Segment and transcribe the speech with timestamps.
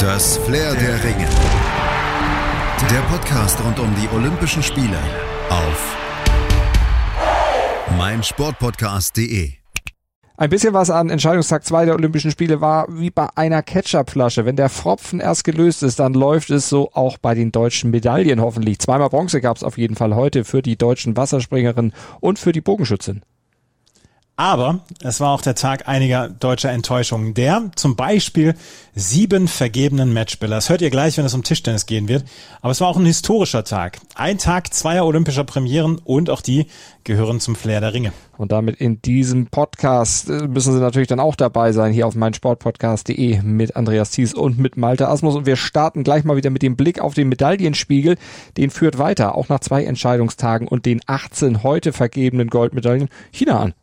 [0.00, 1.28] Das Flair der Ringe.
[2.90, 4.96] Der Podcast rund um die Olympischen Spiele
[5.50, 5.96] auf
[7.98, 9.50] meinsportpodcast.de.
[10.38, 14.46] Ein bisschen was an Entscheidungstag 2 der Olympischen Spiele war wie bei einer Ketchupflasche.
[14.46, 18.40] Wenn der Pfropfen erst gelöst ist, dann läuft es so auch bei den deutschen Medaillen
[18.40, 18.78] hoffentlich.
[18.78, 22.62] Zweimal Bronze gab es auf jeden Fall heute für die deutschen Wasserspringerinnen und für die
[22.62, 23.20] Bogenschützin.
[24.40, 27.34] Aber es war auch der Tag einiger deutscher Enttäuschungen.
[27.34, 28.54] Der zum Beispiel
[28.94, 30.56] sieben vergebenen Matchspieler.
[30.56, 32.24] Das hört ihr gleich, wenn es um Tischtennis gehen wird.
[32.62, 34.00] Aber es war auch ein historischer Tag.
[34.14, 36.68] Ein Tag zweier olympischer Premieren und auch die
[37.04, 38.14] gehören zum Flair der Ringe.
[38.38, 42.14] Und damit in diesem Podcast äh, müssen Sie natürlich dann auch dabei sein, hier auf
[42.14, 45.36] meinsportpodcast.de mit Andreas Thies und mit Malte Asmus.
[45.36, 48.16] Und wir starten gleich mal wieder mit dem Blick auf den Medaillenspiegel.
[48.56, 53.74] Den führt weiter, auch nach zwei Entscheidungstagen und den 18 heute vergebenen Goldmedaillen China an.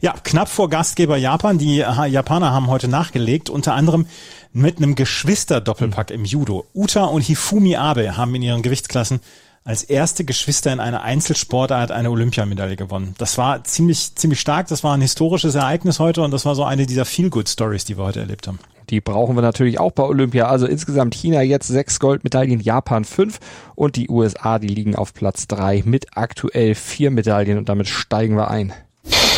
[0.00, 1.58] Ja, knapp vor Gastgeber Japan.
[1.58, 4.06] Die Japaner haben heute nachgelegt, unter anderem
[4.52, 6.66] mit einem Geschwister-Doppelpack im Judo.
[6.74, 9.20] Uta und Hifumi Abe haben in ihren Gewichtsklassen
[9.64, 13.14] als erste Geschwister in einer Einzelsportart eine Olympiamedaille gewonnen.
[13.18, 14.68] Das war ziemlich, ziemlich stark.
[14.68, 18.04] Das war ein historisches Ereignis heute und das war so eine dieser Feel-Good-Stories, die wir
[18.04, 18.58] heute erlebt haben.
[18.88, 20.46] Die brauchen wir natürlich auch bei Olympia.
[20.46, 23.38] Also insgesamt China jetzt sechs Goldmedaillen, Japan fünf
[23.76, 28.36] und die USA, die liegen auf Platz drei mit aktuell vier Medaillen und damit steigen
[28.36, 28.72] wir ein.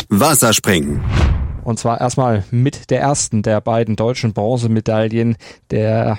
[0.09, 1.01] Wasserspringen.
[1.63, 5.37] Und zwar erstmal mit der ersten der beiden deutschen Bronzemedaillen,
[5.71, 6.17] der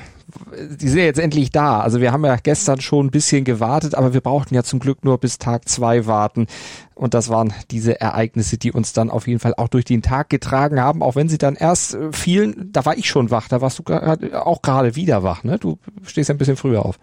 [0.80, 1.80] die sind ja jetzt endlich da.
[1.80, 5.04] Also wir haben ja gestern schon ein bisschen gewartet, aber wir brauchten ja zum Glück
[5.04, 6.46] nur bis Tag zwei warten.
[6.94, 10.30] Und das waren diese Ereignisse, die uns dann auf jeden Fall auch durch den Tag
[10.30, 13.60] getragen haben, auch wenn sie dann erst äh, fielen, da war ich schon wach, da
[13.60, 15.58] warst du auch gerade wieder wach, ne?
[15.58, 16.98] Du stehst ja ein bisschen früher auf.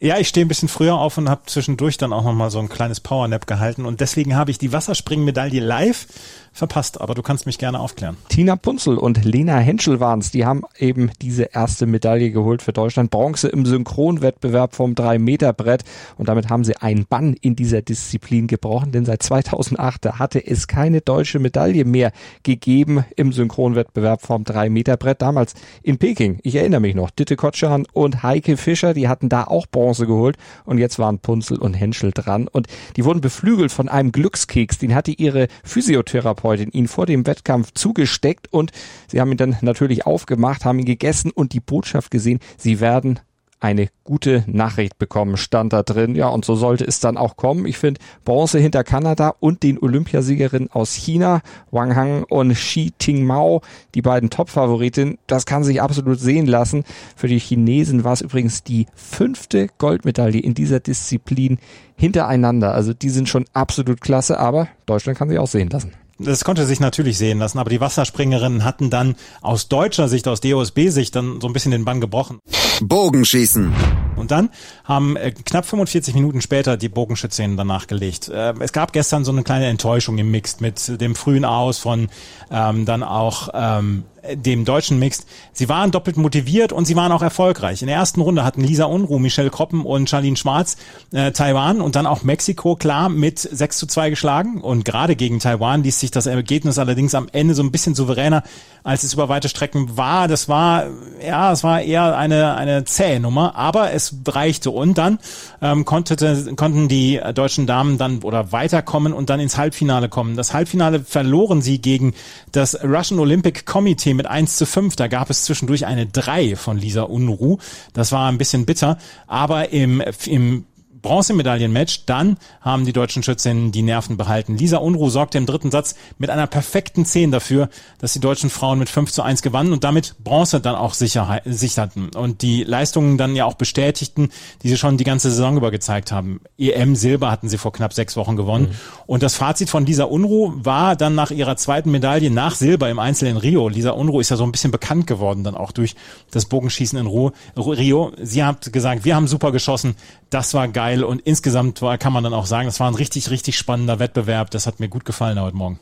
[0.00, 2.68] Ja, ich stehe ein bisschen früher auf und habe zwischendurch dann auch nochmal so ein
[2.68, 3.86] kleines Powernap gehalten.
[3.86, 6.06] Und deswegen habe ich die Wasserspringmedaille live
[6.54, 8.16] verpasst, aber du kannst mich gerne aufklären.
[8.28, 13.10] Tina Punzel und Lena Henschel waren's, die haben eben diese erste Medaille geholt für Deutschland.
[13.10, 15.82] Bronze im Synchronwettbewerb vom 3-Meter-Brett
[16.16, 20.68] und damit haben sie einen Bann in dieser Disziplin gebrochen, denn seit 2008 hatte es
[20.68, 22.12] keine deutsche Medaille mehr
[22.44, 25.22] gegeben im Synchronwettbewerb vom 3-Meter-Brett.
[25.22, 29.44] Damals in Peking, ich erinnere mich noch, Ditte Kotschan und Heike Fischer, die hatten da
[29.44, 33.88] auch Bronze geholt und jetzt waren Punzel und Henschel dran und die wurden beflügelt von
[33.88, 38.70] einem Glückskeks, den hatte ihre Physiotherapeutin Therapeutin ihn vor dem Wettkampf zugesteckt und
[39.08, 43.20] sie haben ihn dann natürlich aufgemacht, haben ihn gegessen und die Botschaft gesehen, sie werden
[43.60, 46.14] eine gute Nachricht bekommen, stand da drin.
[46.14, 47.64] Ja, und so sollte es dann auch kommen.
[47.64, 51.40] Ich finde Bronze hinter Kanada und den Olympiasiegerinnen aus China,
[51.70, 53.62] Wang Hang und Xi Ting Mao,
[53.94, 56.84] die beiden Top-Favoritinnen, das kann sich absolut sehen lassen.
[57.16, 61.56] Für die Chinesen war es übrigens die fünfte Goldmedaille in dieser Disziplin
[61.96, 62.74] hintereinander.
[62.74, 66.64] Also die sind schon absolut klasse, aber Deutschland kann sich auch sehen lassen das konnte
[66.66, 71.40] sich natürlich sehen lassen, aber die Wasserspringerinnen hatten dann aus deutscher Sicht, aus DOSB-Sicht dann
[71.40, 72.38] so ein bisschen den Bann gebrochen.
[72.80, 73.72] Bogenschießen.
[74.16, 74.50] Und dann
[74.84, 78.28] haben äh, knapp 45 Minuten später die Bogenschützinnen danach gelegt.
[78.28, 82.08] Äh, es gab gestern so eine kleine Enttäuschung im Mixed mit dem frühen Aus von
[82.50, 85.26] ähm, dann auch ähm, dem deutschen Mixed.
[85.52, 87.82] Sie waren doppelt motiviert und sie waren auch erfolgreich.
[87.82, 90.76] In der ersten Runde hatten Lisa Unruh, Michelle Kroppen und Charlene Schwarz
[91.12, 94.60] äh, Taiwan und dann auch Mexiko klar mit 6 zu 2 geschlagen.
[94.60, 98.42] Und gerade gegen Taiwan ließ sich das Ergebnis allerdings am Ende so ein bisschen souveräner,
[98.82, 100.28] als es über weite Strecken war.
[100.28, 100.86] Das war,
[101.24, 104.70] ja, es war eher eine, eine zähe Nummer, aber es reichte.
[104.70, 105.18] Und dann
[105.60, 110.36] ähm, konnte, konnten die deutschen Damen dann oder weiterkommen und dann ins Halbfinale kommen.
[110.36, 112.14] Das Halbfinale verloren sie gegen
[112.52, 114.96] das Russian Olympic Committee mit 1 zu 5.
[114.96, 117.58] Da gab es zwischendurch eine 3 von Lisa Unruh.
[117.92, 118.98] Das war ein bisschen bitter.
[119.26, 120.64] Aber im, im
[121.04, 122.06] Bronzemedaillenmatch.
[122.06, 124.56] Dann haben die deutschen Schützinnen die Nerven behalten.
[124.56, 128.78] Lisa Unruh sorgte im dritten Satz mit einer perfekten 10 dafür, dass die deutschen Frauen
[128.78, 133.18] mit 5 zu 1 gewannen und damit Bronze dann auch sicher, sicherten und die Leistungen
[133.18, 134.30] dann ja auch bestätigten,
[134.62, 136.40] die sie schon die ganze Saison über gezeigt haben.
[136.58, 138.70] EM Silber hatten sie vor knapp sechs Wochen gewonnen.
[138.70, 139.04] Mhm.
[139.06, 142.98] Und das Fazit von Lisa Unruh war dann nach ihrer zweiten Medaille nach Silber im
[142.98, 143.68] Einzel in Rio.
[143.68, 145.94] Lisa Unruh ist ja so ein bisschen bekannt geworden dann auch durch
[146.30, 148.12] das Bogenschießen in Rio.
[148.22, 149.96] Sie hat gesagt, wir haben super geschossen,
[150.30, 152.94] das war geil geil und insgesamt war, kann man dann auch sagen, das war ein
[152.94, 154.50] richtig, richtig spannender Wettbewerb.
[154.50, 155.80] Das hat mir gut gefallen heute Morgen.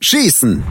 [0.00, 0.64] Schießen.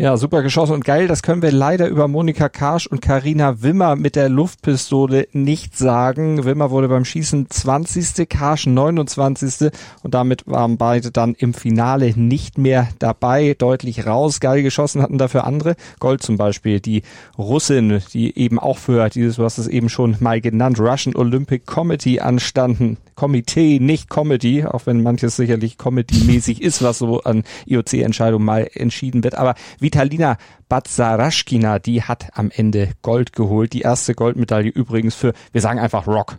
[0.00, 1.08] Ja, super geschossen und geil.
[1.08, 6.44] Das können wir leider über Monika Karsch und Karina Wimmer mit der Luftpistole nicht sagen.
[6.44, 8.28] Wimmer wurde beim Schießen 20.
[8.28, 9.72] Karsch 29.
[10.04, 13.56] Und damit waren beide dann im Finale nicht mehr dabei.
[13.58, 14.38] Deutlich raus.
[14.38, 15.74] Geil geschossen hatten dafür andere.
[15.98, 16.78] Gold zum Beispiel.
[16.78, 17.02] Die
[17.36, 21.66] Russin, die eben auch für dieses, du hast es eben schon mal genannt, Russian Olympic
[21.66, 22.98] Committee anstanden.
[23.16, 29.24] Komitee, nicht Comedy, auch wenn manches sicherlich Comedy-mäßig ist, was so an IOC-Entscheidungen mal entschieden
[29.24, 29.34] wird.
[29.34, 30.36] Aber wie Vitalina
[30.68, 33.72] Batzaraschkina, die hat am Ende Gold geholt.
[33.72, 36.36] Die erste Goldmedaille übrigens für, wir sagen einfach Rock.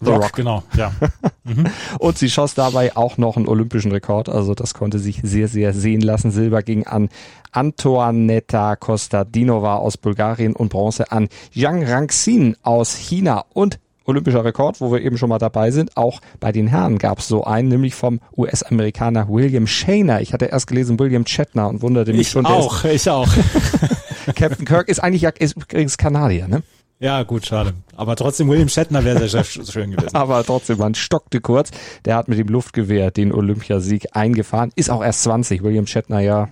[0.00, 0.32] The Rock, Rock.
[0.34, 0.92] genau, ja.
[1.44, 1.66] Mhm.
[1.98, 5.74] Und sie schoss dabei auch noch einen olympischen Rekord, also das konnte sich sehr, sehr
[5.74, 6.30] sehen lassen.
[6.30, 7.08] Silber ging an
[7.50, 14.92] Antoaneta Kostadinova aus Bulgarien und Bronze an Yang Rangxin aus China und olympischer Rekord, wo
[14.92, 15.96] wir eben schon mal dabei sind.
[15.96, 20.20] Auch bei den Herren gab es so einen, nämlich vom US-Amerikaner William Shaner.
[20.20, 22.46] Ich hatte erst gelesen William Chetner und wunderte mich ich schon.
[22.46, 23.28] Auch, ich auch.
[24.34, 26.62] Captain Kirk ist eigentlich ist übrigens Kanadier, ne?
[27.02, 27.74] Ja, gut, schade.
[27.96, 30.10] Aber trotzdem, William Shatner wäre sehr, sehr schön gewesen.
[30.14, 31.72] Aber trotzdem, man stockte kurz.
[32.04, 34.70] Der hat mit dem Luftgewehr den Olympiasieg eingefahren.
[34.76, 35.64] Ist auch erst 20.
[35.64, 36.48] William Shatner ja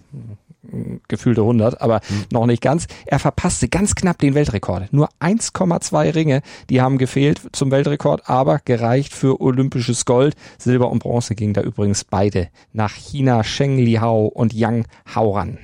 [1.08, 2.24] gefühlte 100, aber mhm.
[2.32, 2.86] noch nicht ganz.
[3.06, 4.92] Er verpasste ganz knapp den Weltrekord.
[4.92, 10.34] Nur 1,2 Ringe, die haben gefehlt zum Weltrekord, aber gereicht für olympisches Gold.
[10.58, 15.58] Silber und Bronze gingen da übrigens beide nach China, Sheng Lihao und Yang Haoran.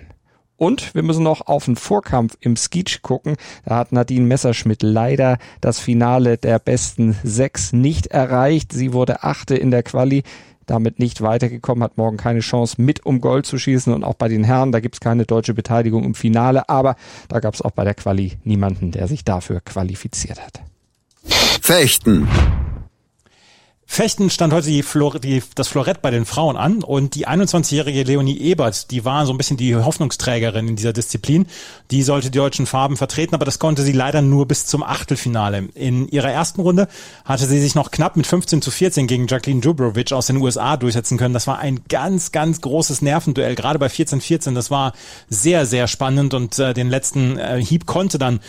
[0.57, 3.37] Und wir müssen noch auf den Vorkampf im Skeech gucken.
[3.67, 8.73] Da hat Nadine Messerschmidt leider das Finale der besten sechs nicht erreicht.
[8.73, 10.23] Sie wurde achte in der Quali
[10.67, 14.29] damit nicht weitergekommen, hat morgen keine Chance mit um Gold zu schießen und auch bei
[14.29, 16.97] den Herren, da gibt's keine deutsche Beteiligung im Finale, aber
[17.29, 20.61] da gab's auch bei der Quali niemanden, der sich dafür qualifiziert hat.
[21.63, 22.29] Fechten.
[23.89, 28.03] Fechten stand heute die Flor die, das Florett bei den Frauen an und die 21-jährige
[28.03, 31.47] Leonie Ebert, die war so ein bisschen die Hoffnungsträgerin in dieser Disziplin.
[31.93, 35.69] Die sollte die deutschen Farben vertreten, aber das konnte sie leider nur bis zum Achtelfinale.
[35.75, 36.89] In ihrer ersten Runde
[37.25, 40.77] hatte sie sich noch knapp mit 15 zu 14 gegen Jacqueline Dubrovic aus den USA
[40.77, 41.33] durchsetzen können.
[41.33, 44.53] Das war ein ganz, ganz großes Nervenduell, gerade bei 14-14.
[44.53, 44.93] Das war
[45.31, 48.41] sehr, sehr spannend und äh, den letzten äh, Hieb konnte dann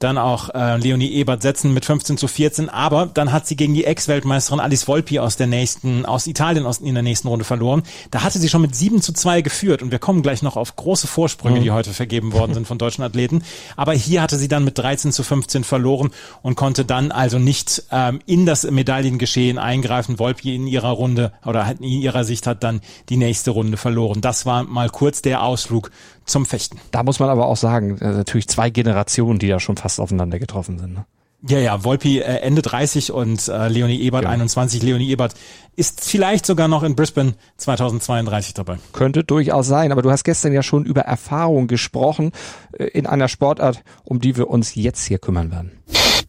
[0.00, 3.74] dann auch äh, Leonie Ebert setzen mit 15 zu 14, aber dann hat sie gegen
[3.74, 7.82] die Ex-Weltmeisterin Alice Volpi aus der nächsten, aus Italien aus, in der nächsten Runde verloren.
[8.10, 10.74] Da hatte sie schon mit 7 zu 2 geführt und wir kommen gleich noch auf
[10.74, 11.64] große Vorsprünge, mhm.
[11.64, 13.42] die heute vergeben worden sind von deutschen Athleten.
[13.76, 16.10] Aber hier hatte sie dann mit 13 zu 15 verloren
[16.40, 20.18] und konnte dann also nicht ähm, in das Medaillengeschehen eingreifen.
[20.18, 22.80] Volpi in ihrer Runde oder in ihrer Sicht hat dann
[23.10, 24.22] die nächste Runde verloren.
[24.22, 25.90] Das war mal kurz der Ausflug
[26.24, 26.78] zum Fechten.
[26.90, 30.38] Da muss man aber auch sagen, äh, natürlich zwei Generationen, die da schon fast aufeinander
[30.38, 30.94] getroffen sind.
[30.94, 31.06] Ne?
[31.48, 34.30] Ja, ja, Volpi äh, Ende 30 und äh, Leonie Ebert ja.
[34.30, 34.82] 21.
[34.82, 35.34] Leonie Ebert
[35.74, 38.78] ist vielleicht sogar noch in Brisbane 2032 dabei.
[38.92, 42.32] Könnte durchaus sein, aber du hast gestern ja schon über Erfahrung gesprochen
[42.72, 45.72] äh, in einer Sportart, um die wir uns jetzt hier kümmern werden.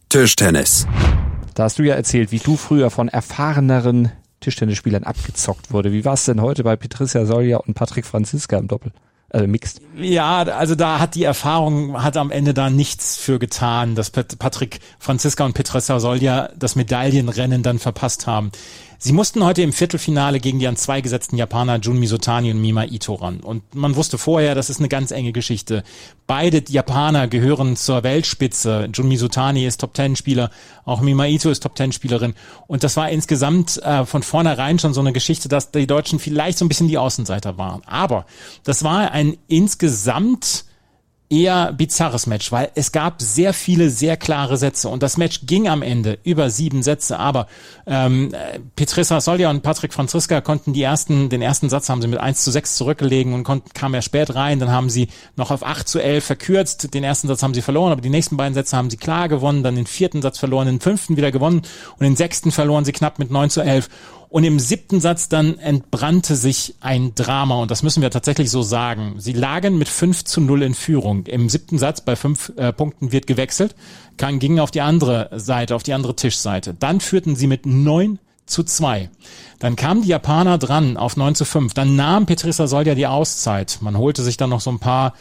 [0.08, 0.86] Tischtennis.
[1.54, 5.92] Da hast du ja erzählt, wie du früher von erfahreneren Tischtennisspielern abgezockt wurde.
[5.92, 8.92] Wie war es denn heute bei Patricia Solja und Patrick Franziska im Doppel?
[9.32, 9.80] Also mixed.
[9.96, 14.80] Ja, also da hat die Erfahrung, hat am Ende da nichts für getan, dass Patrick
[14.98, 18.52] Franziska und Petressa Solja das Medaillenrennen dann verpasst haben.
[19.04, 22.84] Sie mussten heute im Viertelfinale gegen die an zwei gesetzten Japaner Jun Misutani und Mima
[22.84, 23.40] Ito ran.
[23.40, 25.82] Und man wusste vorher, das ist eine ganz enge Geschichte.
[26.28, 28.88] Beide Japaner gehören zur Weltspitze.
[28.94, 30.52] Jun Misutani ist Top-Ten-Spieler,
[30.84, 32.34] auch Mima Ito ist Top-Ten-Spielerin.
[32.68, 36.58] Und das war insgesamt äh, von vornherein schon so eine Geschichte, dass die Deutschen vielleicht
[36.58, 37.82] so ein bisschen die Außenseiter waren.
[37.86, 38.24] Aber
[38.62, 40.64] das war ein insgesamt
[41.32, 45.66] eher bizarres Match, weil es gab sehr viele sehr klare Sätze und das Match ging
[45.66, 47.46] am Ende über sieben Sätze, aber
[47.86, 48.32] ähm,
[48.76, 52.44] Petrissa Solja und Patrick Franziska konnten die ersten, den ersten Satz haben sie mit 1
[52.44, 55.88] zu 6 zurückgelegen und konnten, kamen ja spät rein, dann haben sie noch auf 8
[55.88, 58.90] zu 11 verkürzt, den ersten Satz haben sie verloren, aber die nächsten beiden Sätze haben
[58.90, 61.62] sie klar gewonnen, dann den vierten Satz verloren, den fünften wieder gewonnen
[61.98, 63.88] und den sechsten verloren sie knapp mit 9 zu 11
[64.32, 68.62] und im siebten Satz dann entbrannte sich ein Drama und das müssen wir tatsächlich so
[68.62, 69.16] sagen.
[69.18, 71.26] Sie lagen mit 5 zu 0 in Führung.
[71.26, 73.74] Im siebten Satz bei fünf äh, Punkten wird gewechselt,
[74.16, 76.72] kann, gingen auf die andere Seite, auf die andere Tischseite.
[76.72, 79.10] Dann führten sie mit 9 zu 2.
[79.58, 81.74] Dann kamen die Japaner dran auf 9 zu 5.
[81.74, 83.80] Dann nahm Petrissa Solja die Auszeit.
[83.82, 85.12] Man holte sich dann noch so ein paar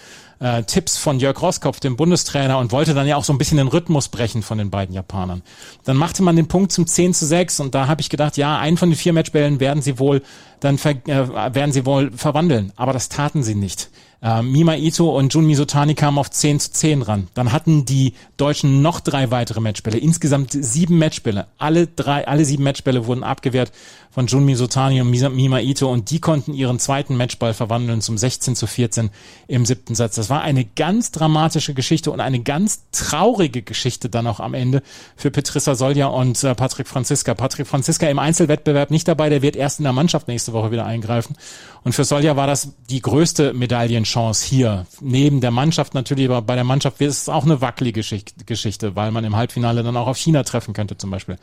[0.41, 3.57] äh, Tipps von Jörg Roskopf, dem Bundestrainer, und wollte dann ja auch so ein bisschen
[3.57, 5.43] den Rhythmus brechen von den beiden Japanern.
[5.85, 8.57] Dann machte man den Punkt zum 10 zu 6 und da habe ich gedacht, ja,
[8.57, 10.21] einen von den vier Matchbällen werden sie wohl
[10.61, 12.71] dann ver äh, werden sie wohl verwandeln.
[12.77, 13.89] Aber das taten sie nicht.
[14.21, 17.27] Äh, Mima Ito und Jun Misutani kamen auf 10 zu 10 ran.
[17.33, 19.97] Dann hatten die Deutschen noch drei weitere Matchbälle.
[19.97, 21.47] Insgesamt sieben Matchbälle.
[21.57, 23.71] Alle drei, alle sieben Matchbälle wurden abgewehrt
[24.11, 28.55] von Jun Misutani und Mima Ito und die konnten ihren zweiten Matchball verwandeln zum 16
[28.55, 29.09] zu 14
[29.47, 30.15] im siebten Satz.
[30.15, 34.83] Das war eine ganz dramatische Geschichte und eine ganz traurige Geschichte dann auch am Ende
[35.15, 37.33] für Petrissa Solja und äh, Patrick Franziska.
[37.33, 40.85] Patrick Franziska im Einzelwettbewerb nicht dabei, der wird erst in der Mannschaft nächste Woche wieder
[40.85, 41.35] eingreifen.
[41.83, 44.85] Und für Solja war das die größte Medaillen Chance hier.
[44.99, 48.01] Neben der Mannschaft natürlich, aber bei der Mannschaft ist es auch eine wackelige
[48.45, 51.37] Geschichte, weil man im Halbfinale dann auch auf China treffen könnte zum Beispiel.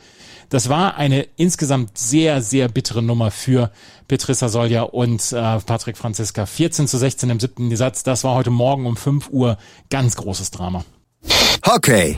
[0.49, 3.71] Das war eine insgesamt sehr, sehr bittere Nummer für
[4.07, 6.45] Petrissa Solja und äh, Patrick Franziska.
[6.45, 8.03] 14 zu 16 im siebten Satz.
[8.03, 9.57] Das war heute Morgen um 5 Uhr
[9.89, 10.85] ganz großes Drama.
[11.65, 12.17] Hockey.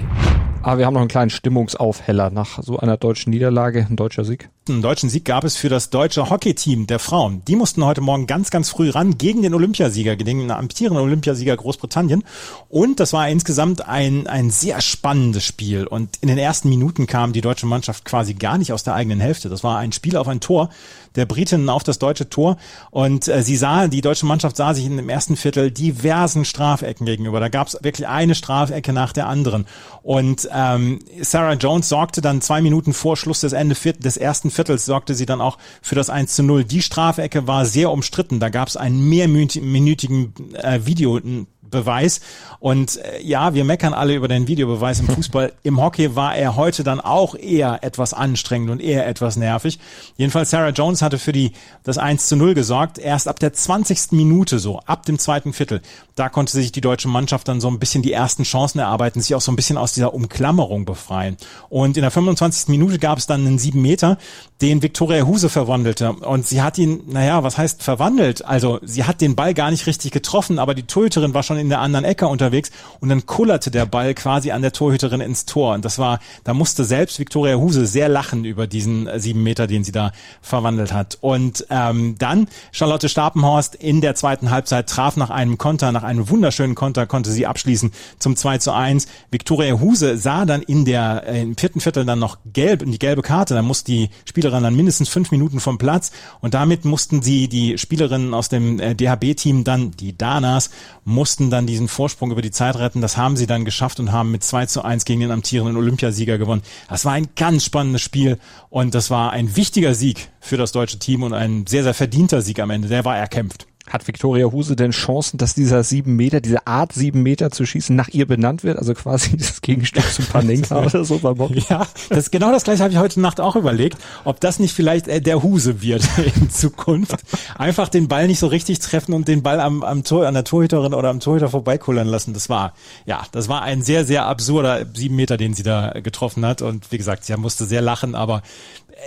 [0.64, 4.50] Aber wir haben noch einen kleinen Stimmungsaufheller nach so einer deutschen Niederlage, ein deutscher Sieg.
[4.70, 7.42] Einen deutschen Sieg gab es für das deutsche Hockeyteam der Frauen.
[7.48, 11.58] Die mussten heute Morgen ganz, ganz früh ran gegen den Olympiasieger, gegen den amtierenden Olympiasieger
[11.58, 12.24] Großbritannien.
[12.70, 15.88] Und das war insgesamt ein, ein sehr spannendes Spiel.
[15.88, 19.20] Und in den ersten Minuten kam die deutsche Mannschaft quasi gar nicht aus der eigenen
[19.20, 19.50] Hälfte.
[19.50, 20.70] Das war ein Spiel auf ein Tor
[21.16, 22.56] der Britinnen auf das deutsche Tor.
[22.90, 27.06] Und äh, sie sah, die deutsche Mannschaft sah sich in dem ersten Viertel diversen Strafecken
[27.06, 27.42] gegenüber.
[27.42, 29.66] Da gab es wirklich eine Strafecke nach der anderen.
[30.04, 34.61] Und ähm, Sarah Jones sorgte dann zwei Minuten vor Schluss des Ende des ersten Viertels
[34.68, 36.64] sorgte sie dann auch für das 1 zu 0.
[36.64, 38.40] Die Strafecke war sehr umstritten.
[38.40, 41.20] Da gab es einen mehrminütigen äh, Video,
[41.62, 42.22] Beweis.
[42.60, 45.54] Und äh, ja, wir meckern alle über den Videobeweis im Fußball.
[45.64, 49.80] Im Hockey war er heute dann auch eher etwas anstrengend und eher etwas nervig.
[50.18, 51.54] Jedenfalls Sarah Jones hatte für die
[51.84, 53.00] das 1 zu 0 gesorgt.
[53.00, 54.12] Erst ab der 20.
[54.12, 55.82] Minute so, ab dem zweiten Viertel,
[56.16, 59.34] da konnte sich die deutsche Mannschaft dann so ein bisschen die ersten Chancen erarbeiten, sich
[59.34, 61.38] auch so ein bisschen aus dieser Umklammerung befreien.
[61.70, 62.68] Und in der 25.
[62.68, 64.18] Minute gab es dann einen 7 Meter,
[64.62, 66.14] den Viktoria Huse verwandelte.
[66.14, 68.46] Und sie hat ihn, naja, was heißt verwandelt?
[68.46, 71.70] Also sie hat den Ball gar nicht richtig getroffen, aber die Torhüterin war schon in
[71.70, 75.74] der anderen Ecke unterwegs und dann kullerte der Ball quasi an der Torhüterin ins Tor.
[75.74, 79.68] Und das war, da musste selbst Viktoria Huse sehr lachen über diesen äh, sieben Meter,
[79.68, 81.18] den sie da verwandelt hat.
[81.22, 86.30] Und ähm, dann Charlotte Stapenhorst in der zweiten Halbzeit traf nach einem Konter, nach einem
[86.30, 89.08] wunderschönen Konter konnte sie abschließen zum 2 zu 1.
[89.32, 93.22] Viktoria Huse sah dann in der äh, im vierten Viertel dann noch gelb die gelbe
[93.22, 93.54] Karte.
[93.54, 97.78] Da musste die Spielerin dann mindestens fünf Minuten vom Platz und damit mussten sie die
[97.78, 100.70] Spielerinnen aus dem äh, DHB-Team dann die Danas
[101.04, 103.02] mussten dann diesen Vorsprung über die Zeit retten.
[103.02, 106.38] Das haben sie dann geschafft und haben mit 2 zu 1 gegen den amtierenden Olympiasieger
[106.38, 106.62] gewonnen.
[106.90, 108.38] Das war ein ganz spannendes Spiel
[108.70, 112.42] und das war ein wichtiger Sieg für das deutsche Team und ein sehr, sehr verdienter
[112.42, 112.88] Sieg am Ende.
[112.88, 113.68] Der war erkämpft.
[113.88, 117.96] Hat Viktoria Huse denn Chancen, dass dieser sieben Meter, diese Art sieben Meter zu schießen
[117.96, 118.78] nach ihr benannt wird?
[118.78, 121.52] Also quasi das Gegenstück zum Panenka oder so beim Bob?
[121.70, 125.08] Ja, das genau das gleiche habe ich heute Nacht auch überlegt, ob das nicht vielleicht
[125.08, 126.04] äh, der Huse wird
[126.36, 127.16] in Zukunft.
[127.58, 130.44] Einfach den Ball nicht so richtig treffen und den Ball am, am Tor, an der
[130.44, 132.34] Torhüterin oder am Torhüter vorbeikullern lassen.
[132.34, 132.74] Das war,
[133.06, 136.62] ja, das war ein sehr, sehr absurder sieben Meter, den sie da getroffen hat.
[136.62, 138.44] Und wie gesagt, sie musste sehr lachen, aber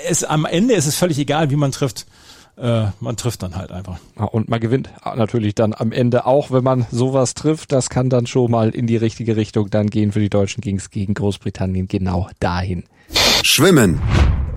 [0.08, 2.06] es, am Ende ist es völlig egal, wie man trifft
[2.56, 3.98] äh, man trifft dann halt einfach.
[4.16, 7.72] Und man gewinnt natürlich dann am Ende auch, wenn man sowas trifft.
[7.72, 10.12] Das kann dann schon mal in die richtige Richtung dann gehen.
[10.12, 12.84] Für die Deutschen ging es gegen Großbritannien genau dahin.
[13.42, 14.00] Schwimmen.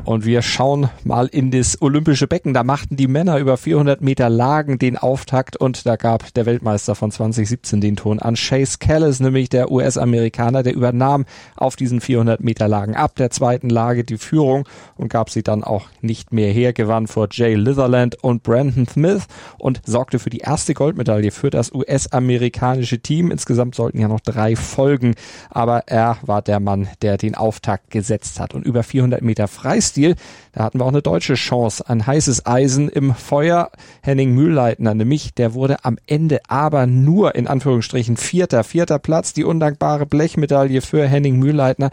[0.08, 2.54] Und wir schauen mal in das olympische Becken.
[2.54, 6.96] Da machten die Männer über 400 Meter Lagen den Auftakt und da gab der Weltmeister
[6.96, 8.36] von 2017 den Ton an.
[8.36, 11.26] Chase Callis, nämlich der US-Amerikaner, der übernahm
[11.58, 15.66] auf diesen 400 Meter Lagen ab der zweiten Lage die Führung und gab sie dann
[15.66, 19.28] auch nicht mehr her, gewann vor Jay Litherland und Brandon Smith
[19.60, 23.30] und sorgte für die erste Goldmedaille für das US-amerikanische Team.
[23.30, 25.16] Insgesamt sollten ja noch drei folgen,
[25.50, 28.54] aber er war der Mann, der den Auftakt gesetzt hat.
[28.54, 30.16] Und über 400 Meter Freistil Stil.
[30.52, 31.90] Da hatten wir auch eine deutsche Chance.
[31.90, 33.72] Ein heißes Eisen im Feuer.
[34.04, 38.64] Henning Mühlleitner, nämlich, der wurde am Ende aber nur in Anführungsstrichen Vierter.
[38.64, 41.90] Vierter Platz, die undankbare Blechmedaille für Henning Mühlleitner.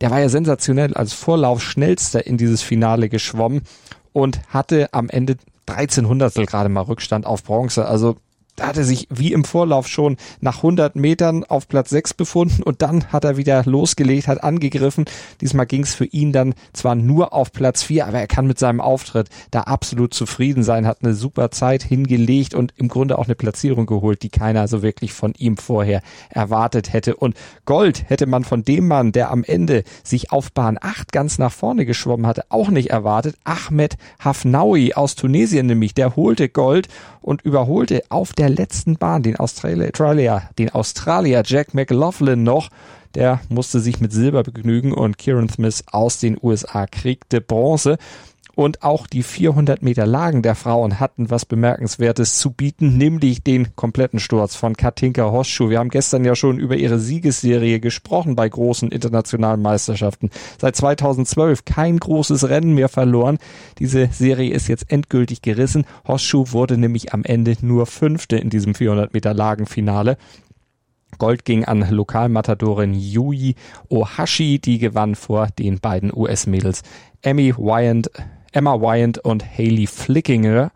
[0.00, 3.62] Der war ja sensationell als Vorlaufschnellster in dieses Finale geschwommen
[4.12, 5.36] und hatte am Ende
[5.66, 7.86] 13 Hundertstel gerade mal Rückstand auf Bronze.
[7.86, 8.16] Also
[8.58, 12.62] da hat er sich wie im Vorlauf schon nach 100 Metern auf Platz 6 befunden
[12.62, 15.04] und dann hat er wieder losgelegt, hat angegriffen.
[15.40, 18.58] Diesmal ging es für ihn dann zwar nur auf Platz 4, aber er kann mit
[18.58, 23.26] seinem Auftritt da absolut zufrieden sein, hat eine super Zeit hingelegt und im Grunde auch
[23.26, 27.14] eine Platzierung geholt, die keiner so wirklich von ihm vorher erwartet hätte.
[27.14, 31.38] Und Gold hätte man von dem Mann, der am Ende sich auf Bahn 8 ganz
[31.38, 33.36] nach vorne geschwommen hatte, auch nicht erwartet.
[33.44, 36.88] Ahmed Hafnaoui aus Tunesien nämlich, der holte Gold
[37.20, 42.70] und überholte auf der letzten Bahn den Australier, den Australier Jack McLaughlin noch.
[43.14, 47.98] Der musste sich mit Silber begnügen und Kieran Smith aus den USA kriegte Bronze.
[48.58, 53.76] Und auch die 400 Meter Lagen der Frauen hatten was Bemerkenswertes zu bieten, nämlich den
[53.76, 55.70] kompletten Sturz von Katinka Hosschuh.
[55.70, 60.30] Wir haben gestern ja schon über ihre Siegesserie gesprochen bei großen internationalen Meisterschaften.
[60.60, 63.38] Seit 2012 kein großes Rennen mehr verloren.
[63.78, 65.86] Diese Serie ist jetzt endgültig gerissen.
[66.08, 70.16] Hosschuh wurde nämlich am Ende nur Fünfte in diesem 400 Meter Lagenfinale.
[71.18, 73.54] Gold ging an Lokalmatadorin Yui
[73.88, 76.82] Ohashi, die gewann vor den beiden US-Mädels
[77.22, 78.10] Emmy Wyand
[78.52, 80.70] Emma Wyant und Hayley Flickinger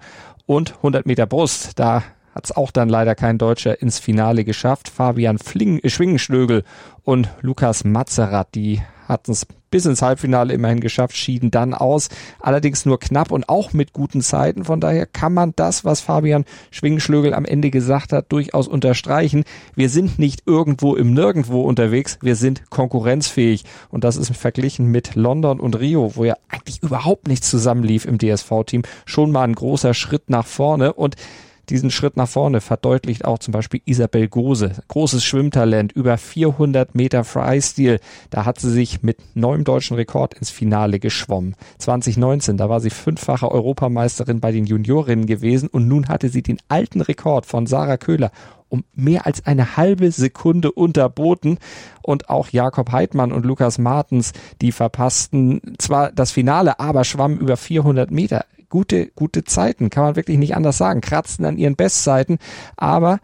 [0.47, 1.79] und 100 Meter Brust.
[1.79, 2.03] Da
[2.35, 4.89] hat es auch dann leider kein Deutscher ins Finale geschafft.
[4.89, 6.65] Fabian Fling, äh, Schwingenschlögel
[7.05, 12.09] und Lukas Mazerat, die hatten es bis ins Halbfinale immerhin geschafft, schieden dann aus.
[12.39, 14.65] Allerdings nur knapp und auch mit guten Zeiten.
[14.65, 19.45] Von daher kann man das, was Fabian Schwingenschlögel am Ende gesagt hat, durchaus unterstreichen.
[19.75, 23.65] Wir sind nicht irgendwo im Nirgendwo unterwegs, wir sind konkurrenzfähig.
[23.89, 28.19] Und das ist verglichen mit London und Rio, wo ja eigentlich überhaupt nichts zusammenlief im
[28.19, 30.93] DSV-Team, schon mal ein großer Schritt nach vorne.
[30.93, 31.17] Und
[31.73, 34.73] diesen Schritt nach vorne verdeutlicht auch zum Beispiel Isabel Gose.
[34.89, 37.99] Großes Schwimmtalent, über 400 Meter Freistil.
[38.29, 41.57] Da hat sie sich mit neuem deutschen Rekord ins Finale geschwommen.
[41.79, 46.59] 2019, da war sie fünffache Europameisterin bei den Juniorinnen gewesen und nun hatte sie den
[46.69, 48.31] alten Rekord von Sarah Köhler
[48.69, 51.59] um mehr als eine halbe Sekunde unterboten.
[52.01, 57.59] Und auch Jakob Heidmann und Lukas Martens, die verpassten zwar das Finale, aber schwammen über
[57.59, 62.39] 400 Meter gute, gute Zeiten, kann man wirklich nicht anders sagen, kratzen an ihren Bestzeiten,
[62.75, 63.21] aber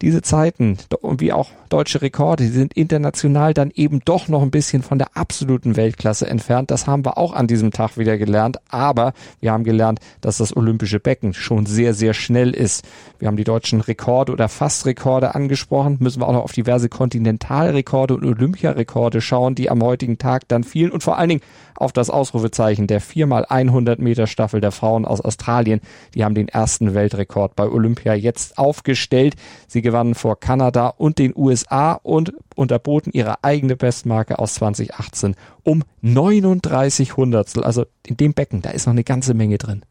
[0.00, 4.50] diese Zeiten und wie auch deutsche Rekorde, die sind international dann eben doch noch ein
[4.50, 6.70] bisschen von der absoluten Weltklasse entfernt.
[6.70, 8.58] Das haben wir auch an diesem Tag wieder gelernt.
[8.68, 12.84] Aber wir haben gelernt, dass das olympische Becken schon sehr, sehr schnell ist.
[13.18, 15.96] Wir haben die deutschen Rekorde oder Fastrekorde angesprochen.
[16.00, 20.64] Müssen wir auch noch auf diverse Kontinentalrekorde und Olympiarekorde schauen, die am heutigen Tag dann
[20.64, 20.90] fielen.
[20.90, 21.42] Und vor allen Dingen
[21.74, 25.80] auf das Ausrufezeichen der 4x100 Meter Staffel der Frauen aus Australien.
[26.14, 29.34] Die haben den ersten Weltrekord bei Olympia jetzt aufgestellt.
[29.66, 31.61] Sie gewannen vor Kanada und den USA
[32.02, 37.64] und unterboten ihre eigene Bestmarke aus 2018 um 39 Hundertstel.
[37.64, 39.84] Also in dem Becken, da ist noch eine ganze Menge drin.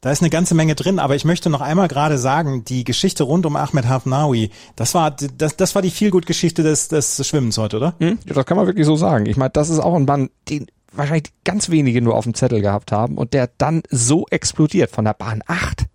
[0.00, 3.24] Da ist eine ganze Menge drin, aber ich möchte noch einmal gerade sagen, die Geschichte
[3.24, 7.78] rund um Ahmed Hafnawi, das war das, das war die Vielgut-Geschichte des, des Schwimmens heute,
[7.78, 7.94] oder?
[7.98, 8.18] Hm?
[8.26, 9.26] Ja, das kann man wirklich so sagen.
[9.26, 12.60] Ich meine, das ist auch ein Mann, den wahrscheinlich ganz wenige nur auf dem Zettel
[12.60, 15.86] gehabt haben und der dann so explodiert von der Bahn 8.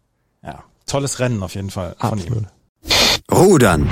[0.43, 2.43] Ja, tolles Rennen auf jeden Fall von Absolut.
[2.43, 2.47] ihm.
[3.31, 3.89] Rudern.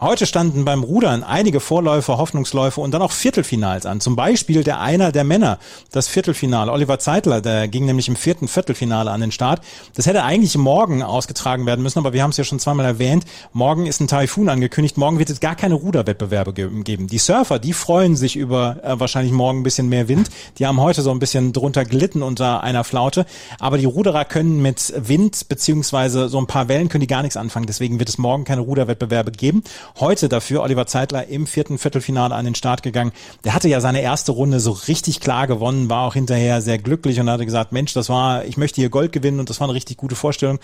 [0.00, 3.98] Heute standen beim Rudern einige Vorläufer, Hoffnungsläufe und dann auch Viertelfinals an.
[3.98, 5.58] Zum Beispiel der Einer der Männer,
[5.90, 6.70] das Viertelfinale.
[6.70, 9.60] Oliver Zeitler, der ging nämlich im vierten Viertelfinale an den Start.
[9.96, 13.24] Das hätte eigentlich morgen ausgetragen werden müssen, aber wir haben es ja schon zweimal erwähnt.
[13.52, 14.96] Morgen ist ein Taifun angekündigt.
[14.98, 17.08] Morgen wird es gar keine Ruderwettbewerbe geben.
[17.08, 20.30] Die Surfer, die freuen sich über äh, wahrscheinlich morgen ein bisschen mehr Wind.
[20.58, 23.26] Die haben heute so ein bisschen drunter glitten unter einer Flaute.
[23.58, 27.36] Aber die Ruderer können mit Wind beziehungsweise so ein paar Wellen können die gar nichts
[27.36, 27.66] anfangen.
[27.66, 29.64] Deswegen wird es morgen keine Ruderwettbewerbe geben
[29.98, 33.12] heute dafür Oliver Zeitler im vierten Viertelfinale an den Start gegangen.
[33.44, 37.20] Der hatte ja seine erste Runde so richtig klar gewonnen, war auch hinterher sehr glücklich
[37.20, 39.74] und hatte gesagt, Mensch, das war, ich möchte hier Gold gewinnen und das war eine
[39.74, 40.58] richtig gute Vorstellung.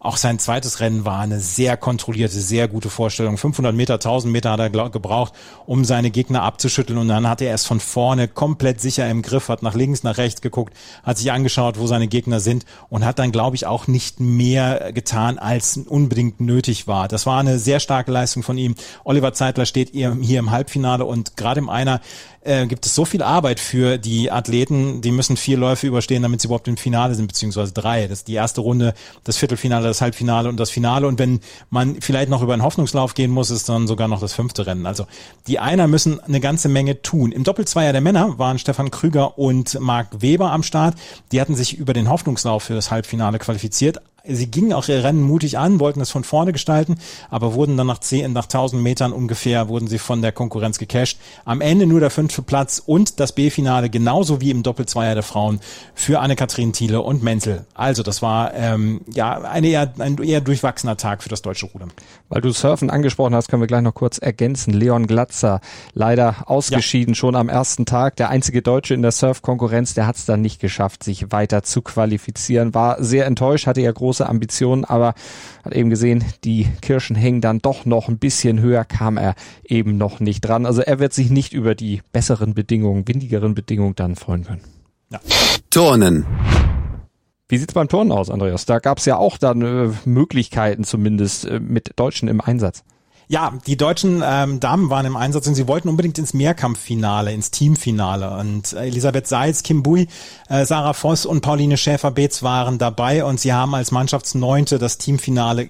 [0.00, 3.36] Auch sein zweites Rennen war eine sehr kontrollierte, sehr gute Vorstellung.
[3.36, 5.32] 500 Meter, 1000 Meter hat er gebraucht,
[5.66, 6.98] um seine Gegner abzuschütteln.
[6.98, 10.16] Und dann hat er es von vorne komplett sicher im Griff, hat nach links, nach
[10.16, 13.88] rechts geguckt, hat sich angeschaut, wo seine Gegner sind und hat dann, glaube ich, auch
[13.88, 17.08] nicht mehr getan, als unbedingt nötig war.
[17.08, 18.76] Das war eine sehr starke Leistung von ihm.
[19.02, 22.00] Oliver Zeitler steht hier im Halbfinale und gerade im Einer
[22.42, 26.40] äh, gibt es so viel Arbeit für die Athleten, die müssen vier Läufe überstehen, damit
[26.40, 28.06] sie überhaupt im Finale sind, beziehungsweise drei.
[28.06, 31.06] Das ist die erste Runde, das Viertelfinale, das Halbfinale und das Finale.
[31.06, 34.34] Und wenn man vielleicht noch über einen Hoffnungslauf gehen muss, ist dann sogar noch das
[34.34, 34.86] fünfte Rennen.
[34.86, 35.06] Also
[35.46, 37.32] die Einer müssen eine ganze Menge tun.
[37.32, 40.94] Im Doppelzweier der Männer waren Stefan Krüger und Marc Weber am Start.
[41.32, 45.22] Die hatten sich über den Hoffnungslauf für das Halbfinale qualifiziert sie gingen auch ihr Rennen
[45.22, 46.98] mutig an, wollten es von vorne gestalten,
[47.30, 51.18] aber wurden dann nach zehn, nach 1000 Metern ungefähr, wurden sie von der Konkurrenz gecasht.
[51.44, 55.60] Am Ende nur der fünfte Platz und das B-Finale, genauso wie im Doppelzweier der Frauen,
[55.94, 57.66] für Anne-Kathrin Thiele und Menzel.
[57.74, 61.92] Also das war ähm, ja eine eher, ein eher durchwachsener Tag für das deutsche Rudern.
[62.28, 64.72] Weil du Surfen angesprochen hast, können wir gleich noch kurz ergänzen.
[64.72, 65.60] Leon Glatzer,
[65.94, 67.18] leider ausgeschieden ja.
[67.18, 68.16] schon am ersten Tag.
[68.16, 71.82] Der einzige Deutsche in der Surf-Konkurrenz, der hat es dann nicht geschafft, sich weiter zu
[71.82, 72.74] qualifizieren.
[72.74, 75.14] War sehr enttäuscht, hatte ja große große Ambitionen, aber
[75.64, 79.96] hat eben gesehen, die Kirschen hängen dann doch noch ein bisschen höher, kam er eben
[79.96, 80.66] noch nicht dran.
[80.66, 84.60] Also er wird sich nicht über die besseren Bedingungen, windigeren Bedingungen dann freuen können.
[85.10, 85.20] Ja.
[85.70, 86.26] Turnen.
[87.48, 88.66] Wie sieht's beim Turnen aus, Andreas?
[88.66, 92.84] Da gab's ja auch dann äh, Möglichkeiten zumindest äh, mit Deutschen im Einsatz.
[93.30, 97.50] Ja, die deutschen ähm, Damen waren im Einsatz und sie wollten unbedingt ins Mehrkampffinale, ins
[97.50, 98.30] Teamfinale.
[98.30, 100.08] Und Elisabeth Seitz, Kim Bui,
[100.48, 105.68] äh, Sarah Voss und Pauline Schäfer-Beetz waren dabei und sie haben als Mannschaftsneunte das Teamfinale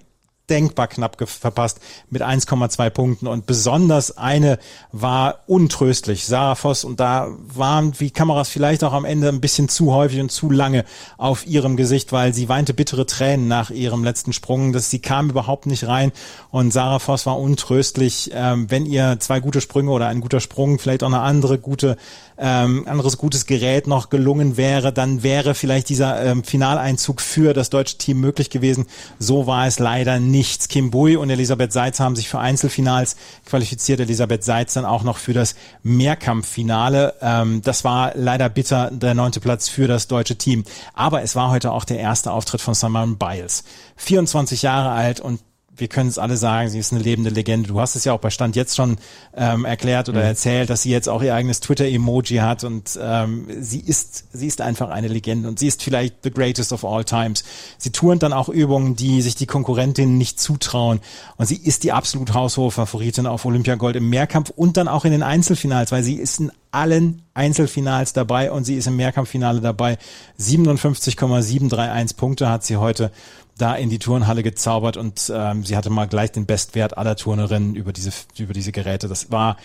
[0.50, 1.80] denkbar knapp verpasst
[2.10, 4.58] mit 1,2 Punkten und besonders eine
[4.92, 6.26] war untröstlich.
[6.26, 10.20] Sarah Voss und da waren die Kameras vielleicht auch am Ende ein bisschen zu häufig
[10.20, 10.84] und zu lange
[11.16, 14.72] auf ihrem Gesicht, weil sie weinte bittere Tränen nach ihrem letzten Sprung.
[14.72, 16.12] Das, sie kam überhaupt nicht rein
[16.50, 18.30] und Sarah Voss war untröstlich.
[18.32, 21.96] Ähm, wenn ihr zwei gute Sprünge oder ein guter Sprung, vielleicht auch eine andere gute
[22.38, 27.68] ähm, anderes gutes Gerät noch gelungen wäre, dann wäre vielleicht dieser ähm, Finaleinzug für das
[27.70, 28.86] deutsche Team möglich gewesen.
[29.18, 30.68] So war es leider nichts.
[30.68, 33.98] Kim Bui und Elisabeth Seitz haben sich für Einzelfinals qualifiziert.
[33.98, 37.14] Elisabeth Seitz dann auch noch für das Mehrkampffinale.
[37.20, 40.62] Ähm, das war leider bitter der neunte Platz für das deutsche Team.
[40.94, 43.64] Aber es war heute auch der erste Auftritt von Simone Biles.
[43.96, 45.40] 24 Jahre alt und
[45.78, 47.68] wir können es alle sagen, sie ist eine lebende Legende.
[47.68, 48.98] Du hast es ja auch bei Stand jetzt schon
[49.36, 50.26] ähm, erklärt oder mhm.
[50.26, 54.60] erzählt, dass sie jetzt auch ihr eigenes Twitter-Emoji hat und ähm, sie ist, sie ist
[54.60, 57.44] einfach eine Legende und sie ist vielleicht the greatest of all times.
[57.78, 61.00] Sie turnt dann auch Übungen, die sich die Konkurrentinnen nicht zutrauen
[61.36, 65.12] und sie ist die absolut haushohe Favoritin auf Olympiagold im Mehrkampf und dann auch in
[65.12, 69.98] den Einzelfinals, weil sie ist in allen Einzelfinals dabei und sie ist im Mehrkampffinale dabei.
[70.36, 73.10] 57,731 Punkte hat sie heute
[73.58, 77.74] da in die Turnhalle gezaubert und ähm, sie hatte mal gleich den Bestwert aller Turnerinnen
[77.74, 79.08] über diese, über diese Geräte.
[79.08, 79.56] Das war,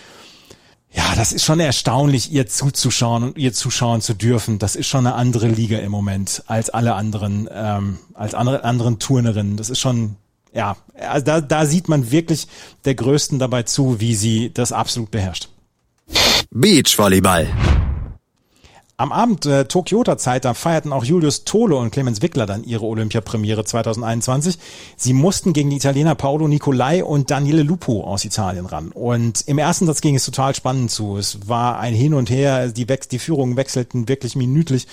[0.92, 4.60] ja, das ist schon erstaunlich, ihr zuzuschauen und ihr zuschauen zu dürfen.
[4.60, 9.00] Das ist schon eine andere Liga im Moment als alle anderen, ähm, als andere anderen
[9.00, 9.58] Turnerinnen.
[9.58, 10.18] Das ist schon,
[10.54, 12.48] ja, also da, da sieht man wirklich
[12.86, 15.50] der Größten dabei zu, wie sie das absolut beherrscht.
[16.52, 17.48] Beachvolleyball.
[18.96, 22.86] Am Abend äh, Tokioter Zeit, da feierten auch Julius Tole und Clemens Wickler dann ihre
[22.86, 24.60] Olympiapremiere 2021.
[24.98, 28.92] Sie mussten gegen die Italiener Paolo Nicolai und Daniele Lupo aus Italien ran.
[28.92, 31.18] Und im ersten Satz ging es total spannend zu.
[31.18, 34.86] Es war ein Hin und Her, die, Wech die Führungen wechselten wirklich minütlich.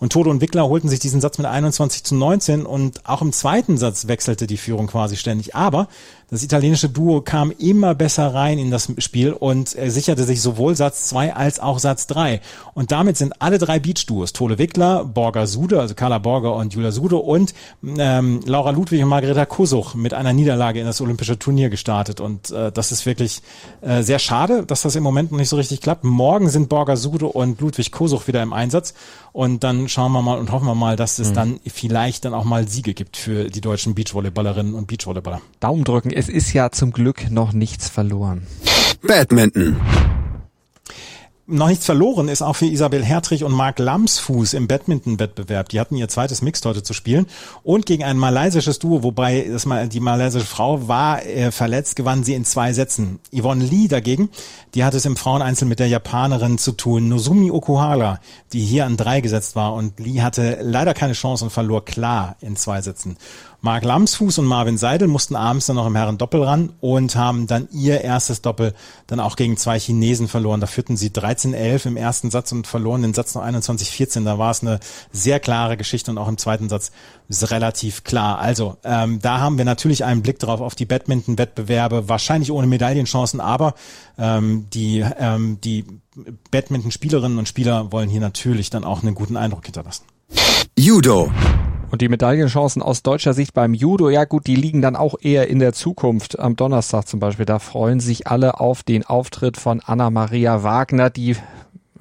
[0.00, 3.32] Und Tode und Wickler holten sich diesen Satz mit 21 zu 19 und auch im
[3.32, 5.54] zweiten Satz wechselte die Führung quasi ständig.
[5.54, 5.88] Aber
[6.28, 10.74] das italienische Duo kam immer besser rein in das Spiel und äh, sicherte sich sowohl
[10.74, 12.40] Satz 2 als auch Satz 3.
[12.74, 16.90] Und damit sind alle drei Beach-Duos, Tole Wickler, Borger Sude, also Carla Borger und Julia
[16.90, 21.70] Sude und ähm, Laura Ludwig und Margareta Kusuch mit einer Niederlage in das olympische Turnier
[21.70, 22.20] gestartet.
[22.20, 23.42] Und äh, das ist wirklich
[23.80, 26.02] äh, sehr schade, dass das im Moment noch nicht so richtig klappt.
[26.02, 28.94] Morgen sind Borger Sude und Ludwig Kusuch wieder im Einsatz.
[29.36, 31.34] Und dann schauen wir mal und hoffen wir mal, dass es mhm.
[31.34, 35.42] dann vielleicht dann auch mal Siege gibt für die deutschen Beachvolleyballerinnen und Beachvolleyballer.
[35.60, 36.10] Daumen drücken.
[36.10, 38.46] Es ist ja zum Glück noch nichts verloren.
[39.06, 39.76] Badminton
[41.48, 45.68] noch nichts verloren ist auch für Isabel Hertrich und Marc Lamsfuß im Badminton-Wettbewerb.
[45.68, 47.26] Die hatten ihr zweites Mixed heute zu spielen
[47.62, 52.24] und gegen ein malaysisches Duo, wobei das mal die malaysische Frau war äh, verletzt, gewann
[52.24, 53.20] sie in zwei Sätzen.
[53.32, 54.28] Yvonne Lee dagegen,
[54.74, 58.18] die hat es im Fraueneinzel mit der Japanerin zu tun, Nozumi Okuhara,
[58.52, 62.36] die hier an drei gesetzt war und Lee hatte leider keine Chance und verlor klar
[62.40, 63.16] in zwei Sätzen.
[63.60, 67.46] Marc Lamsfuß und Marvin Seidel mussten abends dann noch im Herren Doppel ran und haben
[67.46, 68.74] dann ihr erstes Doppel
[69.06, 70.60] dann auch gegen zwei Chinesen verloren.
[70.60, 74.24] Da führten sie 13-11 im ersten Satz und verloren den Satz noch 21-14.
[74.24, 76.92] Da war es eine sehr klare Geschichte und auch im zweiten Satz
[77.28, 78.38] ist relativ klar.
[78.38, 83.40] Also ähm, da haben wir natürlich einen Blick drauf auf die Badminton-Wettbewerbe, wahrscheinlich ohne Medaillenchancen,
[83.40, 83.74] aber
[84.18, 85.84] ähm, die, ähm, die
[86.50, 90.04] Badminton-Spielerinnen und Spieler wollen hier natürlich dann auch einen guten Eindruck hinterlassen.
[90.78, 91.30] Judo.
[91.96, 95.48] Und die Medaillenchancen aus deutscher Sicht beim Judo, ja gut, die liegen dann auch eher
[95.48, 96.38] in der Zukunft.
[96.38, 101.08] Am Donnerstag zum Beispiel, da freuen sich alle auf den Auftritt von Anna-Maria Wagner.
[101.08, 101.36] Die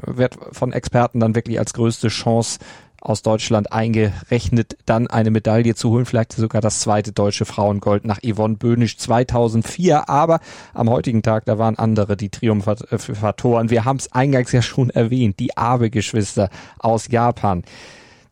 [0.05, 2.59] wird von Experten dann wirklich als größte Chance
[2.99, 8.19] aus Deutschland eingerechnet, dann eine Medaille zu holen, vielleicht sogar das zweite deutsche Frauengold nach
[8.21, 10.09] Yvonne Böhnisch 2004.
[10.09, 10.41] Aber
[10.73, 13.69] am heutigen Tag, da waren andere die Triumphatoren.
[13.69, 17.63] Wir haben es eingangs ja schon erwähnt, die Abe-Geschwister aus Japan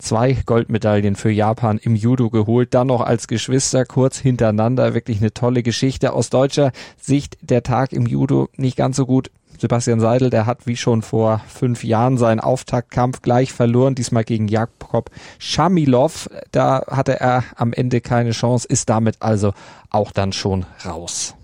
[0.04, 4.94] zwei Goldmedaillen für Japan im Judo geholt, dann noch als Geschwister kurz hintereinander.
[4.94, 6.14] Wirklich eine tolle Geschichte.
[6.14, 9.32] Aus deutscher Sicht der Tag im Judo nicht ganz so gut.
[9.58, 14.48] Sebastian Seidel, der hat wie schon vor fünf Jahren seinen Auftaktkampf gleich verloren, diesmal gegen
[14.48, 16.30] Jakob Shamilov.
[16.52, 19.54] Da hatte er am Ende keine Chance, ist damit also
[19.90, 21.36] auch dann schon raus.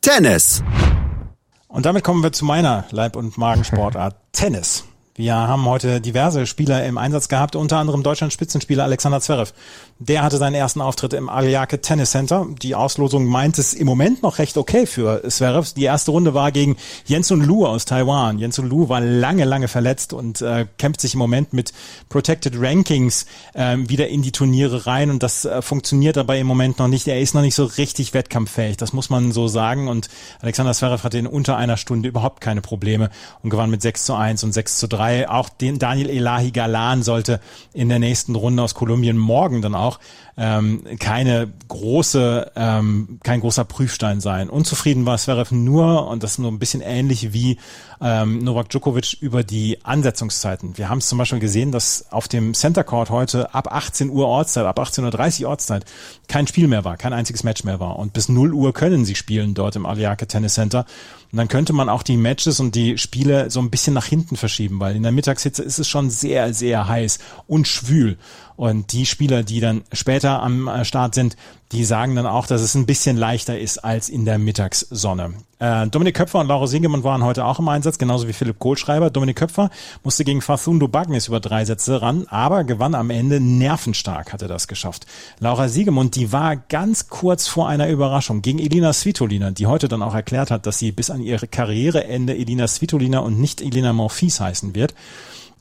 [0.00, 0.64] Tennis.
[1.68, 4.84] Und damit kommen wir zu meiner Leib- und Magensportart Tennis.
[5.14, 9.52] Wir haben heute diverse Spieler im Einsatz gehabt, unter anderem Deutschlands Spitzenspieler Alexander Zverev.
[9.98, 12.46] Der hatte seinen ersten Auftritt im Aliake Tennis Center.
[12.62, 15.74] Die Auslosung meint es im Moment noch recht okay für Zverev.
[15.74, 18.38] Die erste Runde war gegen Jensun Lu aus Taiwan.
[18.38, 21.74] Jensun Lu war lange, lange verletzt und äh, kämpft sich im Moment mit
[22.08, 26.78] Protected Rankings äh, wieder in die Turniere rein und das äh, funktioniert aber im Moment
[26.78, 27.06] noch nicht.
[27.06, 30.08] Er ist noch nicht so richtig wettkampffähig, das muss man so sagen und
[30.40, 33.10] Alexander Zverev hatte in unter einer Stunde überhaupt keine Probleme
[33.42, 35.28] und gewann mit 6 zu 1 und 6 zu 3 drei.
[35.28, 37.40] Auch den Daniel Elahi Galan sollte
[37.72, 39.98] in der nächsten Runde aus Kolumbien morgen dann auch
[40.36, 44.48] ähm, keine große, ähm, kein großer Prüfstein sein.
[44.48, 47.58] Unzufrieden war Zverev nur, und das ist nur ein bisschen ähnlich wie
[48.00, 50.78] ähm, Novak Djokovic über die Ansetzungszeiten.
[50.78, 54.26] Wir haben es zum Beispiel gesehen, dass auf dem Center Court heute ab 18 Uhr
[54.26, 55.84] Ortszeit, ab 18.30 Uhr Ortszeit
[56.28, 57.98] kein Spiel mehr war, kein einziges Match mehr war.
[57.98, 60.86] Und bis 0 Uhr können sie spielen dort im Aliake Tennis Center.
[61.30, 64.36] Und dann könnte man auch die Matches und die Spiele so ein bisschen nach hinten
[64.36, 68.18] verschieben, weil in der Mittagshitze ist es schon sehr, sehr heiß und schwül.
[68.56, 71.36] Und die Spieler, die dann später am äh, Start sind,
[71.72, 75.32] die sagen dann auch, dass es ein bisschen leichter ist als in der Mittagssonne.
[75.58, 79.10] Äh, Dominik Köpfer und Laura Siegemann waren heute auch im Einsatz, genauso wie Philipp Kohlschreiber.
[79.10, 79.70] Dominik Köpfer
[80.04, 84.48] musste gegen Fathundo Bagnis über drei Sätze ran, aber gewann am Ende nervenstark, hat er
[84.48, 85.06] das geschafft.
[85.40, 90.02] Laura Siegemund, die war ganz kurz vor einer Überraschung gegen Elina Svitolina, die heute dann
[90.02, 94.40] auch erklärt hat, dass sie bis an ihre Karriereende Elina Svitolina und nicht Elina Morfis
[94.40, 94.94] heißen wird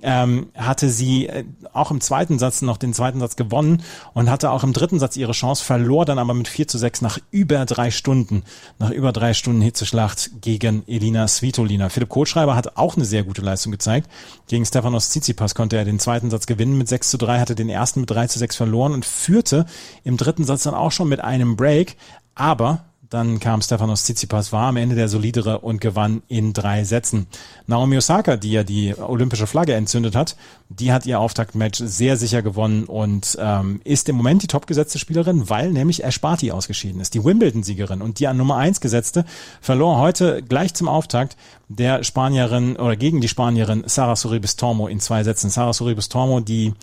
[0.02, 3.84] ähm, hatte sie äh, auch im zweiten Satz noch den zweiten Satz gewonnen
[4.14, 7.02] und hatte auch im dritten Satz ihre Chance, verlor dann aber mit 4 zu 6
[7.02, 8.44] nach über drei Stunden,
[8.80, 11.90] nach über drei Stunden Hitzeschlacht gegen Elina Svitolina.
[11.90, 14.10] Philipp Kohlschreiber hat auch eine sehr gute Leistung gezeigt.
[14.48, 17.70] Gegen Stefanos Tsitsipas konnte er den zweiten Satz gewinnen mit 6 zu 3, hatte den
[17.70, 19.66] ersten mit 3 zu 6 verloren und führte
[20.04, 21.96] im dritten Satz dann auch schon mit einem Break,
[22.36, 27.28] aber dann kam Stefanos Tsitsipas, war am Ende der solidere und gewann in drei Sätzen.
[27.68, 30.38] Naomi Osaka, die ja die olympische Flagge entzündet hat,
[30.70, 35.50] die hat ihr Auftaktmatch sehr sicher gewonnen und ähm, ist im Moment die topgesetzte Spielerin,
[35.50, 38.02] weil nämlich Ash Barty ausgeschieden ist, die Wimbledon-Siegerin.
[38.02, 39.26] Und die an Nummer eins gesetzte
[39.60, 41.36] verlor heute gleich zum Auftakt
[41.68, 45.50] der Spanierin oder gegen die Spanierin Sara Sorribes Tormo in zwei Sätzen.
[45.50, 46.74] Sara Sorribes Tormo, die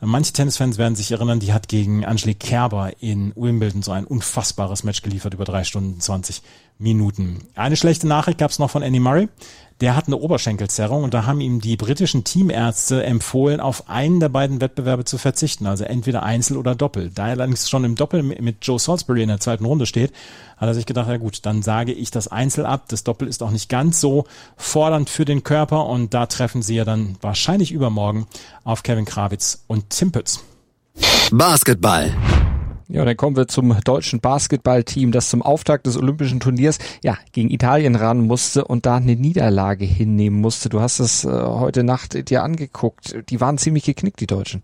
[0.00, 4.84] Manche Tennisfans werden sich erinnern, die hat gegen Angelique Kerber in Wimbledon so ein unfassbares
[4.84, 6.42] Match geliefert über drei Stunden 20
[6.78, 7.38] Minuten.
[7.54, 9.28] Eine schlechte Nachricht gab es noch von Andy Murray
[9.80, 14.30] der hat eine Oberschenkelzerrung und da haben ihm die britischen Teamärzte empfohlen, auf einen der
[14.30, 17.10] beiden Wettbewerbe zu verzichten, also entweder Einzel oder Doppel.
[17.14, 20.12] Da er allerdings schon im Doppel mit Joe Salisbury in der zweiten Runde steht,
[20.56, 22.84] hat er sich gedacht, ja gut, dann sage ich das Einzel ab.
[22.88, 24.24] Das Doppel ist auch nicht ganz so
[24.56, 28.26] fordernd für den Körper und da treffen sie ja dann wahrscheinlich übermorgen
[28.64, 30.40] auf Kevin Krawitz und Tim Pütz.
[31.30, 32.14] Basketball.
[32.88, 37.50] Ja, dann kommen wir zum deutschen Basketballteam, das zum Auftakt des Olympischen Turniers ja gegen
[37.50, 40.68] Italien ran musste und da eine Niederlage hinnehmen musste.
[40.68, 43.16] Du hast es äh, heute Nacht dir angeguckt.
[43.28, 44.62] Die waren ziemlich geknickt, die Deutschen.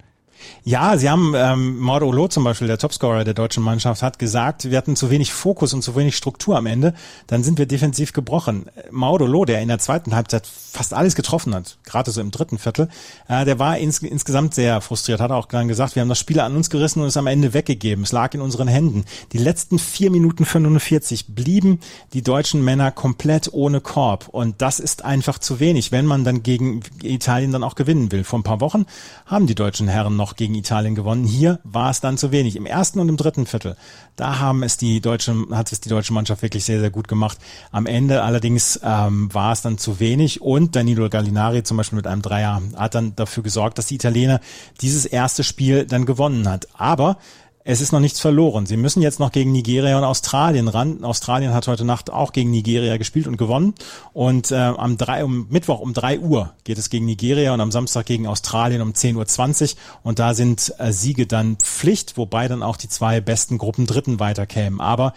[0.64, 4.78] Ja, sie haben, ähm, Mauro zum Beispiel, der Topscorer der deutschen Mannschaft, hat gesagt, wir
[4.78, 6.94] hatten zu wenig Fokus und zu wenig Struktur am Ende,
[7.26, 8.66] dann sind wir defensiv gebrochen.
[8.90, 12.88] Mauro der in der zweiten Halbzeit fast alles getroffen hat, gerade so im dritten Viertel,
[13.28, 16.40] äh, der war ins, insgesamt sehr frustriert, hat auch dann gesagt, wir haben das Spiel
[16.40, 18.04] an uns gerissen und es am Ende weggegeben.
[18.04, 19.04] Es lag in unseren Händen.
[19.32, 21.80] Die letzten vier Minuten 45 blieben
[22.12, 26.42] die deutschen Männer komplett ohne Korb und das ist einfach zu wenig, wenn man dann
[26.42, 28.24] gegen Italien dann auch gewinnen will.
[28.24, 28.86] Vor ein paar Wochen
[29.26, 31.24] haben die deutschen Herren noch gegen Italien gewonnen.
[31.24, 32.56] Hier war es dann zu wenig.
[32.56, 33.76] Im ersten und im dritten Viertel,
[34.16, 37.38] da haben es die deutsche, hat es die deutsche Mannschaft wirklich sehr, sehr gut gemacht.
[37.70, 42.06] Am Ende allerdings ähm, war es dann zu wenig und Danilo Gallinari zum Beispiel mit
[42.06, 44.40] einem Dreier hat dann dafür gesorgt, dass die Italiener
[44.80, 46.68] dieses erste Spiel dann gewonnen hat.
[46.74, 47.18] Aber
[47.64, 48.66] es ist noch nichts verloren.
[48.66, 51.04] Sie müssen jetzt noch gegen Nigeria und Australien ran.
[51.04, 53.74] Australien hat heute Nacht auch gegen Nigeria gespielt und gewonnen.
[54.12, 57.70] Und äh, am drei, um Mittwoch um drei Uhr geht es gegen Nigeria und am
[57.70, 59.78] Samstag gegen Australien um 10.20 Uhr.
[60.02, 64.18] Und da sind äh, Siege dann Pflicht, wobei dann auch die zwei besten Gruppen Dritten
[64.18, 64.80] weiterkämen.
[64.80, 65.12] Aber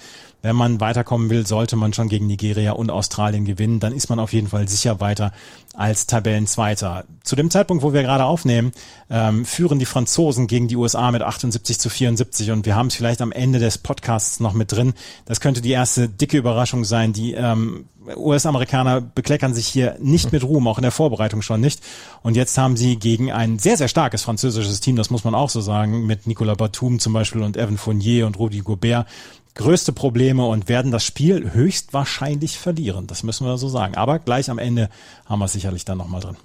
[0.46, 3.80] wenn man weiterkommen will, sollte man schon gegen Nigeria und Australien gewinnen.
[3.80, 5.32] Dann ist man auf jeden Fall sicher weiter
[5.74, 7.06] als Tabellenzweiter.
[7.24, 8.72] Zu dem Zeitpunkt, wo wir gerade aufnehmen,
[9.10, 12.96] ähm, führen die Franzosen gegen die USA mit 78 zu 74 und wir haben es
[12.96, 14.94] vielleicht am Ende des Podcasts noch mit drin.
[15.26, 17.12] Das könnte die erste dicke Überraschung sein.
[17.12, 21.82] Die ähm, US-Amerikaner bekleckern sich hier nicht mit Ruhm, auch in der Vorbereitung schon nicht.
[22.22, 25.50] Und jetzt haben sie gegen ein sehr, sehr starkes französisches Team, das muss man auch
[25.50, 29.08] so sagen, mit Nicolas Batum zum Beispiel und Evan Fournier und Rudi Gobert,
[29.56, 33.08] größte Probleme und werden das Spiel höchstwahrscheinlich verlieren.
[33.08, 33.96] Das müssen wir so sagen.
[33.96, 34.90] Aber gleich am Ende
[35.26, 36.38] haben wir es sicherlich dann nochmal drin.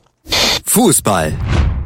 [0.65, 1.37] Fußball.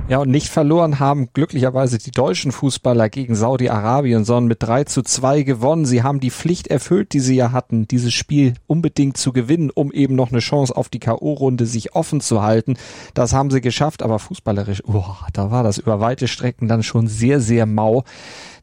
[0.06, 5.00] Ja, und nicht verloren haben glücklicherweise die deutschen Fußballer gegen Saudi-Arabien, sondern mit 3 zu
[5.00, 5.86] 2 gewonnen.
[5.86, 9.90] Sie haben die Pflicht erfüllt, die sie ja hatten, dieses Spiel unbedingt zu gewinnen, um
[9.92, 12.76] eben noch eine Chance auf die K.O.-Runde sich offen zu halten.
[13.14, 17.08] Das haben sie geschafft, aber fußballerisch, oh, da war das über weite Strecken dann schon
[17.08, 18.04] sehr, sehr mau.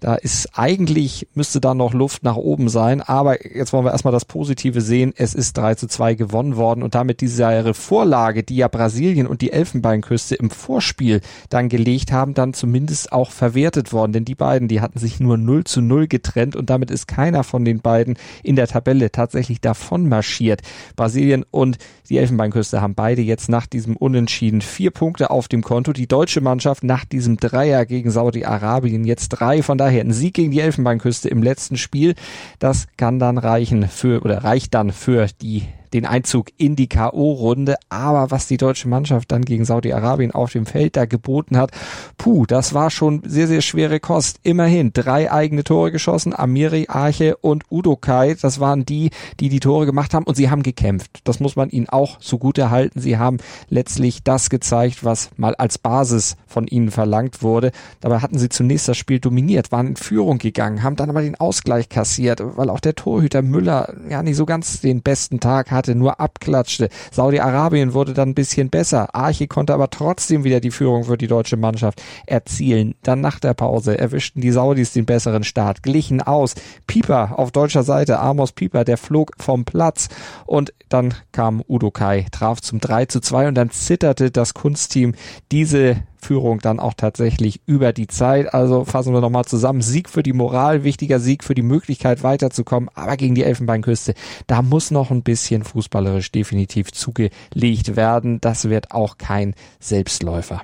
[0.01, 3.01] Da ist eigentlich, müsste da noch Luft nach oben sein.
[3.01, 5.13] Aber jetzt wollen wir erstmal das Positive sehen.
[5.15, 9.41] Es ist 3 zu 2 gewonnen worden und damit diese Vorlage, die ja Brasilien und
[9.41, 14.11] die Elfenbeinküste im Vorspiel dann gelegt haben, dann zumindest auch verwertet worden.
[14.11, 17.43] Denn die beiden, die hatten sich nur 0 zu 0 getrennt und damit ist keiner
[17.43, 20.61] von den beiden in der Tabelle tatsächlich davon marschiert.
[20.95, 21.77] Brasilien und
[22.09, 25.93] die Elfenbeinküste haben beide jetzt nach diesem Unentschieden vier Punkte auf dem Konto.
[25.93, 29.61] Die deutsche Mannschaft nach diesem Dreier gegen Saudi-Arabien jetzt drei.
[29.61, 32.15] Von daher ein Sieg gegen die Elfenbeinküste im letzten Spiel.
[32.60, 37.75] Das kann dann reichen für oder reicht dann für die den Einzug in die K.O.-Runde.
[37.89, 41.71] Aber was die deutsche Mannschaft dann gegen Saudi-Arabien auf dem Feld da geboten hat,
[42.17, 44.39] puh, das war schon sehr, sehr schwere Kost.
[44.43, 48.36] Immerhin drei eigene Tore geschossen, Amiri, Arche und Udokai.
[48.41, 51.19] Das waren die, die die Tore gemacht haben und sie haben gekämpft.
[51.23, 52.99] Das muss man ihnen auch zugute halten.
[52.99, 53.38] Sie haben
[53.69, 57.71] letztlich das gezeigt, was mal als Basis von ihnen verlangt wurde.
[57.99, 61.39] Dabei hatten sie zunächst das Spiel dominiert, waren in Führung gegangen, haben dann aber den
[61.39, 65.81] Ausgleich kassiert, weil auch der Torhüter Müller ja nicht so ganz den besten Tag hatte,
[65.88, 66.89] nur abklatschte.
[67.12, 69.13] Saudi-Arabien wurde dann ein bisschen besser.
[69.15, 72.96] Arche konnte aber trotzdem wieder die Führung für die deutsche Mannschaft erzielen.
[73.04, 76.56] Dann nach der Pause erwischten die Saudis den besseren Start, glichen aus.
[76.88, 80.10] Pieper auf deutscher Seite, Amos Pieper, der flog vom Platz
[80.46, 85.13] und dann kam Udo Kai, traf zum 3 zu 2 und dann zitterte das Kunstteam
[85.52, 88.53] diese Führung dann auch tatsächlich über die Zeit.
[88.53, 89.81] Also fassen wir nochmal zusammen.
[89.81, 94.13] Sieg für die Moral, wichtiger Sieg für die Möglichkeit weiterzukommen, aber gegen die Elfenbeinküste,
[94.47, 98.39] da muss noch ein bisschen fußballerisch definitiv zugelegt werden.
[98.41, 100.62] Das wird auch kein Selbstläufer.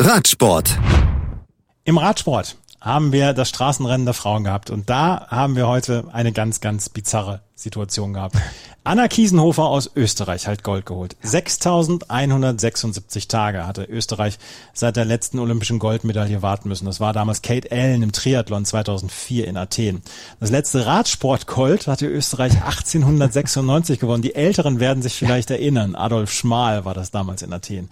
[0.00, 0.78] Radsport.
[1.84, 6.32] Im Radsport haben wir das Straßenrennen der Frauen gehabt und da haben wir heute eine
[6.32, 8.36] ganz, ganz bizarre Situation gehabt.
[8.84, 11.16] Anna Kiesenhofer aus Österreich hat Gold geholt.
[11.20, 14.38] 6176 Tage hatte Österreich
[14.72, 16.86] seit der letzten olympischen Goldmedaille warten müssen.
[16.86, 20.02] Das war damals Kate Allen im Triathlon 2004 in Athen.
[20.40, 24.22] Das letzte Radsportgold hatte Österreich 1896 gewonnen.
[24.22, 25.96] Die Älteren werden sich vielleicht erinnern.
[25.96, 27.90] Adolf Schmal war das damals in Athen.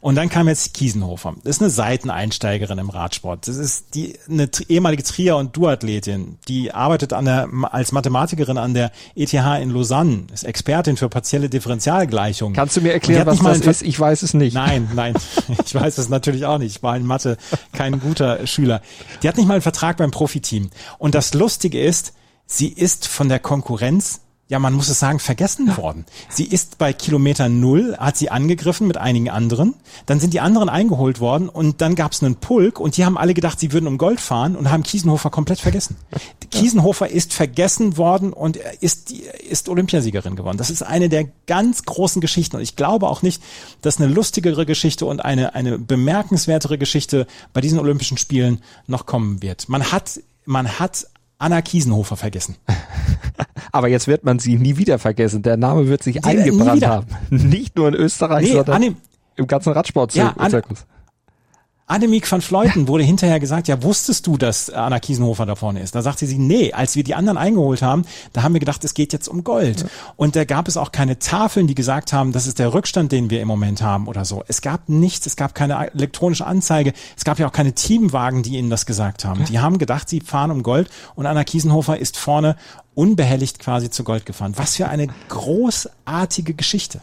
[0.00, 1.34] Und dann kam jetzt Kiesenhofer.
[1.42, 3.48] Das ist eine Seiteneinsteigerin im Radsport.
[3.48, 6.38] Das ist die, eine ehemalige Trier- und Duathletin.
[6.46, 11.48] Die arbeitet an der, als Mathematikerin an der ETH in Lausanne ist Expertin für partielle
[11.48, 12.54] Differentialgleichungen.
[12.54, 13.82] Kannst du mir erklären, was das ist?
[13.82, 14.54] Ich weiß es nicht.
[14.54, 15.14] Nein, nein,
[15.64, 16.76] ich weiß es natürlich auch nicht.
[16.76, 17.36] Ich war in Mathe
[17.72, 18.82] kein guter Schüler.
[19.22, 20.70] Die hat nicht mal einen Vertrag beim Profiteam.
[20.98, 22.12] Und das Lustige ist,
[22.46, 26.06] sie ist von der Konkurrenz ja, man muss es sagen, vergessen worden.
[26.30, 29.74] Sie ist bei Kilometer Null, hat sie angegriffen mit einigen anderen.
[30.06, 33.18] Dann sind die anderen eingeholt worden und dann gab es einen Pulk und die haben
[33.18, 35.96] alle gedacht, sie würden um Gold fahren und haben Kiesenhofer komplett vergessen.
[36.50, 40.56] Kiesenhofer ist vergessen worden und ist, ist Olympiasiegerin geworden.
[40.56, 43.42] Das ist eine der ganz großen Geschichten und ich glaube auch nicht,
[43.82, 49.42] dass eine lustigere Geschichte und eine, eine bemerkenswertere Geschichte bei diesen Olympischen Spielen noch kommen
[49.42, 49.68] wird.
[49.68, 51.06] Man hat man hat
[51.38, 52.56] Anna Kiesenhofer vergessen.
[53.72, 55.42] Aber jetzt wird man sie nie wieder vergessen.
[55.42, 57.06] Der Name wird sich die, eingebrannt haben.
[57.30, 58.96] Nicht nur in Österreich, nee, sondern
[59.36, 60.80] im ganzen Radsport-Zirkus.
[60.80, 60.97] Ja,
[61.88, 65.94] Annemiek van Fleuten wurde hinterher gesagt, ja, wusstest du, dass Anna Kiesenhofer da vorne ist?
[65.94, 68.92] Da sagte sie, nee, als wir die anderen eingeholt haben, da haben wir gedacht, es
[68.92, 69.80] geht jetzt um Gold.
[69.80, 69.86] Ja.
[70.16, 73.30] Und da gab es auch keine Tafeln, die gesagt haben, das ist der Rückstand, den
[73.30, 74.44] wir im Moment haben oder so.
[74.48, 78.58] Es gab nichts, es gab keine elektronische Anzeige, es gab ja auch keine Teamwagen, die
[78.58, 79.46] ihnen das gesagt haben.
[79.46, 82.56] Die haben gedacht, sie fahren um Gold und Anna Kiesenhofer ist vorne
[82.94, 84.52] unbehelligt quasi zu Gold gefahren.
[84.56, 87.00] Was für eine großartige Geschichte.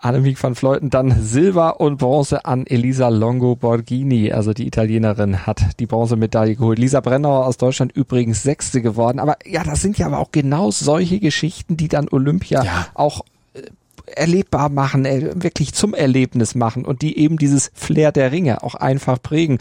[0.00, 5.80] Annemiek van Fleuten dann Silber und Bronze an Elisa Longo Borghini, also die Italienerin hat
[5.80, 6.78] die Bronzemedaille geholt.
[6.78, 9.18] Lisa Brennauer aus Deutschland übrigens Sechste geworden.
[9.18, 12.86] Aber ja, das sind ja aber auch genau solche Geschichten, die dann Olympia ja.
[12.94, 13.22] auch
[13.54, 13.62] äh,
[14.06, 18.76] erlebbar machen, äh, wirklich zum Erlebnis machen und die eben dieses Flair der Ringe auch
[18.76, 19.58] einfach prägen.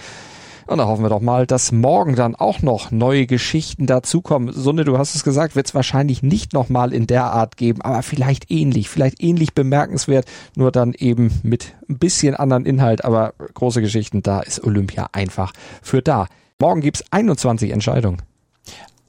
[0.68, 4.52] Und da hoffen wir doch mal, dass morgen dann auch noch neue Geschichten dazukommen.
[4.52, 8.04] Sunne, du hast es gesagt, wird es wahrscheinlich nicht nochmal in der Art geben, aber
[8.04, 10.26] vielleicht ähnlich, vielleicht ähnlich bemerkenswert,
[10.56, 15.54] nur dann eben mit ein bisschen anderen Inhalt, aber große Geschichten, da ist Olympia einfach
[15.82, 16.28] für da.
[16.60, 18.22] Morgen gibt's 21 Entscheidungen.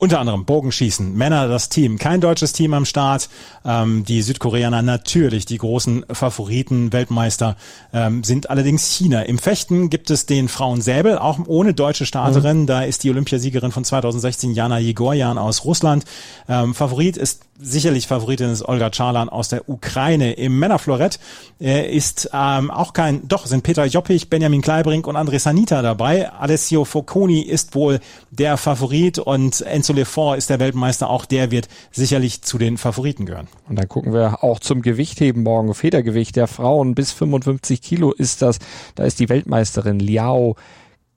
[0.00, 3.28] Unter anderem Bogenschießen, Männer das Team, kein deutsches Team am Start.
[3.64, 7.56] Ähm, die Südkoreaner natürlich die großen Favoriten, Weltmeister
[7.92, 9.22] ähm, sind allerdings China.
[9.22, 12.60] Im Fechten gibt es den Frauensäbel, auch ohne deutsche Starterin.
[12.60, 12.66] Mhm.
[12.66, 16.04] Da ist die Olympiasiegerin von 2016 Jana Jegorjan aus Russland.
[16.48, 20.32] Ähm, Favorit ist sicherlich Favoritin ist Olga Charlan aus der Ukraine.
[20.32, 21.18] Im Männerflorett
[21.60, 26.30] äh, ist ähm, auch kein, doch sind Peter Joppich, Benjamin Kleibrink und André Sanita dabei.
[26.32, 31.10] Alessio Focconi ist wohl der Favorit und Enzo Lefort ist der Weltmeister.
[31.10, 33.48] Auch der wird sicherlich zu den Favoriten gehören.
[33.68, 35.74] Und dann gucken wir auch zum Gewichtheben morgen.
[35.74, 38.58] Federgewicht der Frauen bis 55 Kilo ist das.
[38.94, 40.56] Da ist die Weltmeisterin Liao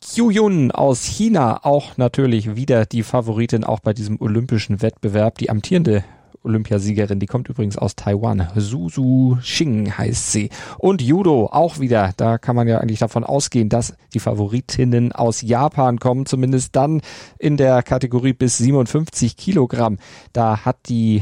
[0.03, 5.37] Qiuyun aus China auch natürlich wieder die Favoritin auch bei diesem olympischen Wettbewerb.
[5.37, 6.03] Die amtierende
[6.43, 8.47] Olympiasiegerin, die kommt übrigens aus Taiwan.
[8.55, 10.49] Suzu Xing heißt sie.
[10.77, 12.11] Und Judo auch wieder.
[12.17, 17.01] Da kann man ja eigentlich davon ausgehen, dass die Favoritinnen aus Japan kommen, zumindest dann
[17.37, 19.97] in der Kategorie bis 57 Kilogramm.
[20.33, 21.21] Da hat die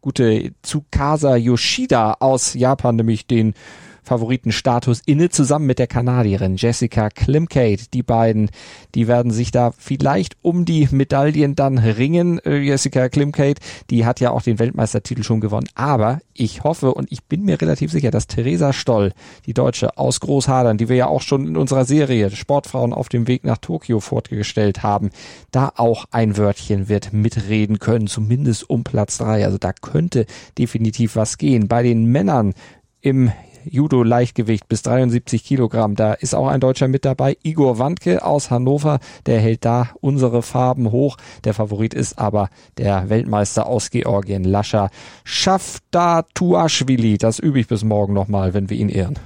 [0.00, 3.54] gute Tsukasa Yoshida aus Japan nämlich den
[4.02, 7.84] Favoritenstatus inne, zusammen mit der Kanadierin Jessica Klimkate.
[7.92, 8.50] Die beiden,
[8.94, 12.38] die werden sich da vielleicht um die Medaillen dann ringen.
[12.40, 15.68] Äh, Jessica Klimkate, die hat ja auch den Weltmeistertitel schon gewonnen.
[15.74, 19.12] Aber ich hoffe und ich bin mir relativ sicher, dass Theresa Stoll,
[19.46, 23.28] die Deutsche aus Großhadern, die wir ja auch schon in unserer Serie Sportfrauen auf dem
[23.28, 25.10] Weg nach Tokio fortgestellt haben,
[25.50, 29.44] da auch ein Wörtchen wird mitreden können, zumindest um Platz drei.
[29.44, 30.26] Also da könnte
[30.58, 31.68] definitiv was gehen.
[31.68, 32.54] Bei den Männern
[33.00, 33.32] im
[33.64, 35.96] Judo-Leichtgewicht bis 73 Kilogramm.
[35.96, 37.36] Da ist auch ein Deutscher mit dabei.
[37.42, 39.00] Igor Wandke aus Hannover.
[39.26, 41.16] Der hält da unsere Farben hoch.
[41.44, 44.90] Der Favorit ist aber der Weltmeister aus Georgien, Lascha
[45.24, 47.18] Schaftatuashvili.
[47.18, 49.18] Das übe ich bis morgen nochmal, wenn wir ihn ehren.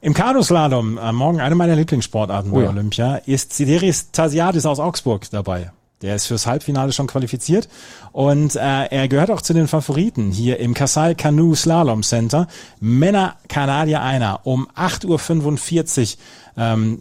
[0.00, 2.66] Im Kanuslalom, äh, morgen eine meiner Lieblingssportarten oh ja.
[2.66, 5.72] bei Olympia, ist Sideris Tasiadis aus Augsburg dabei.
[6.02, 7.68] Der ist fürs Halbfinale schon qualifiziert
[8.12, 12.48] und äh, er gehört auch zu den Favoriten hier im Casal Canoe Slalom Center.
[12.80, 17.00] Männer Kanadier einer um 8.45 Uhr ähm,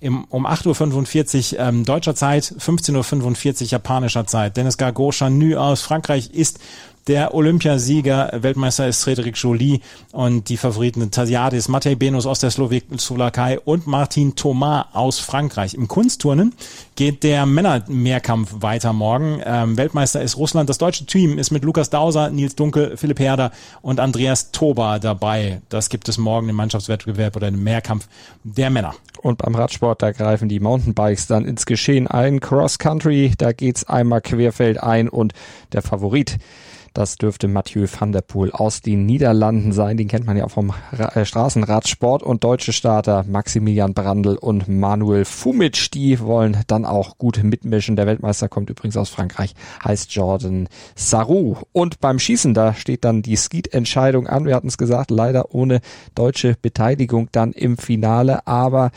[0.00, 4.56] im, um 8.45 Uhr ähm, deutscher Zeit, 15.45 Uhr japanischer Zeit.
[4.56, 6.58] Dennis Gargo Chanu aus Frankreich ist
[7.06, 9.80] der Olympiasieger, Weltmeister ist Cedric Joly
[10.12, 15.74] und die Favoriten Tasiadis, Matej Benus aus der Slowakei und Martin Thomas aus Frankreich.
[15.74, 16.54] Im Kunstturnen
[16.96, 19.40] geht der Männermehrkampf weiter morgen.
[19.44, 20.68] Ähm, Weltmeister ist Russland.
[20.68, 23.52] Das deutsche Team ist mit Lukas Dauser, Nils Dunkel, Philipp Herder
[23.82, 25.62] und Andreas Toba dabei.
[25.68, 28.08] Das gibt es morgen im Mannschaftswettbewerb oder im Mehrkampf
[28.42, 28.94] der Männer.
[29.22, 32.40] Und beim Radsport, da greifen die Mountainbikes dann ins Geschehen ein.
[32.40, 35.32] Cross Country, da geht's einmal querfeld ein und
[35.72, 36.38] der Favorit
[36.96, 39.98] das dürfte Mathieu van der Poel aus den Niederlanden sein.
[39.98, 44.66] Den kennt man ja auch vom Ra äh, Straßenradsport und deutsche Starter Maximilian Brandl und
[44.66, 45.90] Manuel Fumic.
[45.92, 47.96] Die wollen dann auch gut mitmischen.
[47.96, 49.52] Der Weltmeister kommt übrigens aus Frankreich,
[49.84, 51.56] heißt Jordan Sarou.
[51.72, 54.46] Und beim Schießen, da steht dann die Skeet-Entscheidung an.
[54.46, 55.80] Wir hatten es gesagt, leider ohne
[56.14, 58.46] deutsche Beteiligung dann im Finale.
[58.46, 58.90] Aber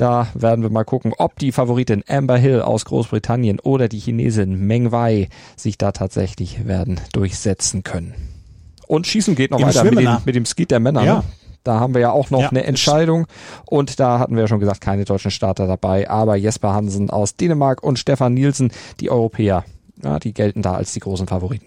[0.00, 4.66] da werden wir mal gucken, ob die Favoritin Amber Hill aus Großbritannien oder die Chinesin
[4.66, 8.14] Meng Wei sich da tatsächlich werden durchsetzen können.
[8.86, 11.04] Und Schießen geht noch Im weiter mit, den, mit, dem Skeet der Männer.
[11.04, 11.14] Ja.
[11.16, 11.24] Ne?
[11.64, 13.26] Da haben wir ja auch noch ja, eine Entscheidung
[13.66, 17.36] und da hatten wir ja schon gesagt, keine deutschen Starter dabei, aber Jesper Hansen aus
[17.36, 19.66] Dänemark und Stefan Nielsen, die Europäer,
[20.02, 21.66] ja, die gelten da als die großen Favoriten.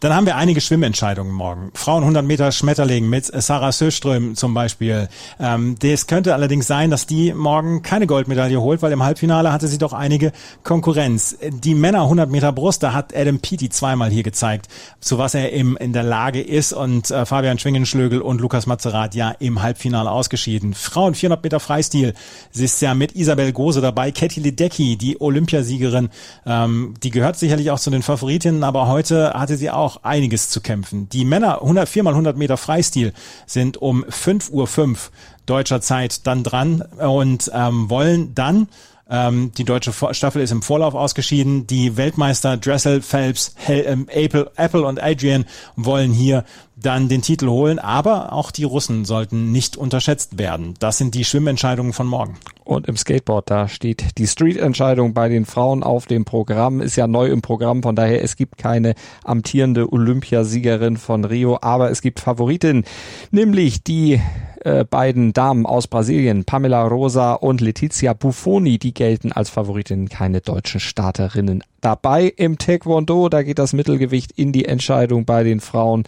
[0.00, 1.70] Dann haben wir einige Schwimmentscheidungen morgen.
[1.74, 5.08] Frauen 100 Meter Schmetterling mit Sarah Söström zum Beispiel.
[5.40, 9.68] Ähm, das könnte allerdings sein, dass die morgen keine Goldmedaille holt, weil im Halbfinale hatte
[9.68, 11.38] sie doch einige Konkurrenz.
[11.42, 14.68] Die Männer 100 Meter Brust, da hat Adam Peaty zweimal hier gezeigt,
[15.00, 19.14] zu was er im, in der Lage ist und äh, Fabian Schwingenschlögel und Lukas Mazerat
[19.14, 20.74] ja im Halbfinale ausgeschieden.
[20.74, 22.14] Frauen 400 Meter Freistil,
[22.50, 24.10] sie ist ja mit Isabel Gose dabei.
[24.12, 26.10] Katie Ledecky, die Olympiasiegerin,
[26.44, 30.60] ähm, die gehört sicherlich auch zu den Favoritinnen, aber heute hatte sie auch einiges zu
[30.60, 31.08] kämpfen.
[31.08, 33.12] Die Männer 104 mal 100 Meter Freistil
[33.46, 34.98] sind um 5.05 Uhr
[35.46, 38.68] deutscher Zeit dann dran und ähm, wollen dann
[39.08, 41.66] ähm, die deutsche Staffel ist im Vorlauf ausgeschieden.
[41.66, 45.44] Die Weltmeister Dressel, Phelps, Hel ähm, Apple, Apple und Adrian
[45.76, 46.44] wollen hier
[46.76, 50.74] dann den Titel holen, aber auch die Russen sollten nicht unterschätzt werden.
[50.78, 52.36] Das sind die Schwimmentscheidungen von morgen.
[52.64, 57.06] Und im Skateboard, da steht die Street-Entscheidung bei den Frauen auf dem Programm, ist ja
[57.06, 58.94] neu im Programm, von daher es gibt keine
[59.24, 62.84] amtierende Olympiasiegerin von Rio, aber es gibt Favoritinnen,
[63.30, 64.20] nämlich die
[64.66, 70.40] äh, beiden Damen aus Brasilien, Pamela Rosa und Letizia Buffoni, die gelten als Favoritinnen, keine
[70.40, 73.28] deutschen Starterinnen dabei im Taekwondo.
[73.28, 76.02] Da geht das Mittelgewicht in die Entscheidung bei den Frauen.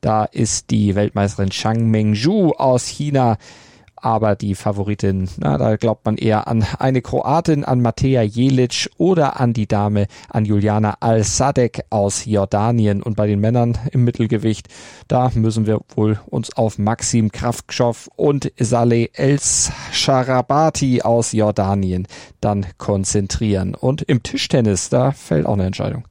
[0.00, 3.36] Da ist die Weltmeisterin Chang Mengzhu aus China
[4.04, 9.40] aber die Favoritin, na, da glaubt man eher an eine Kroatin, an Mateja Jelic oder
[9.40, 13.02] an die Dame, an Juliana Al-Sadek aus Jordanien.
[13.02, 14.68] Und bei den Männern im Mittelgewicht,
[15.08, 22.06] da müssen wir wohl uns auf Maxim Kraftschow und Saleh El-Sharabati aus Jordanien
[22.42, 23.74] dann konzentrieren.
[23.74, 26.04] Und im Tischtennis, da fällt auch eine Entscheidung.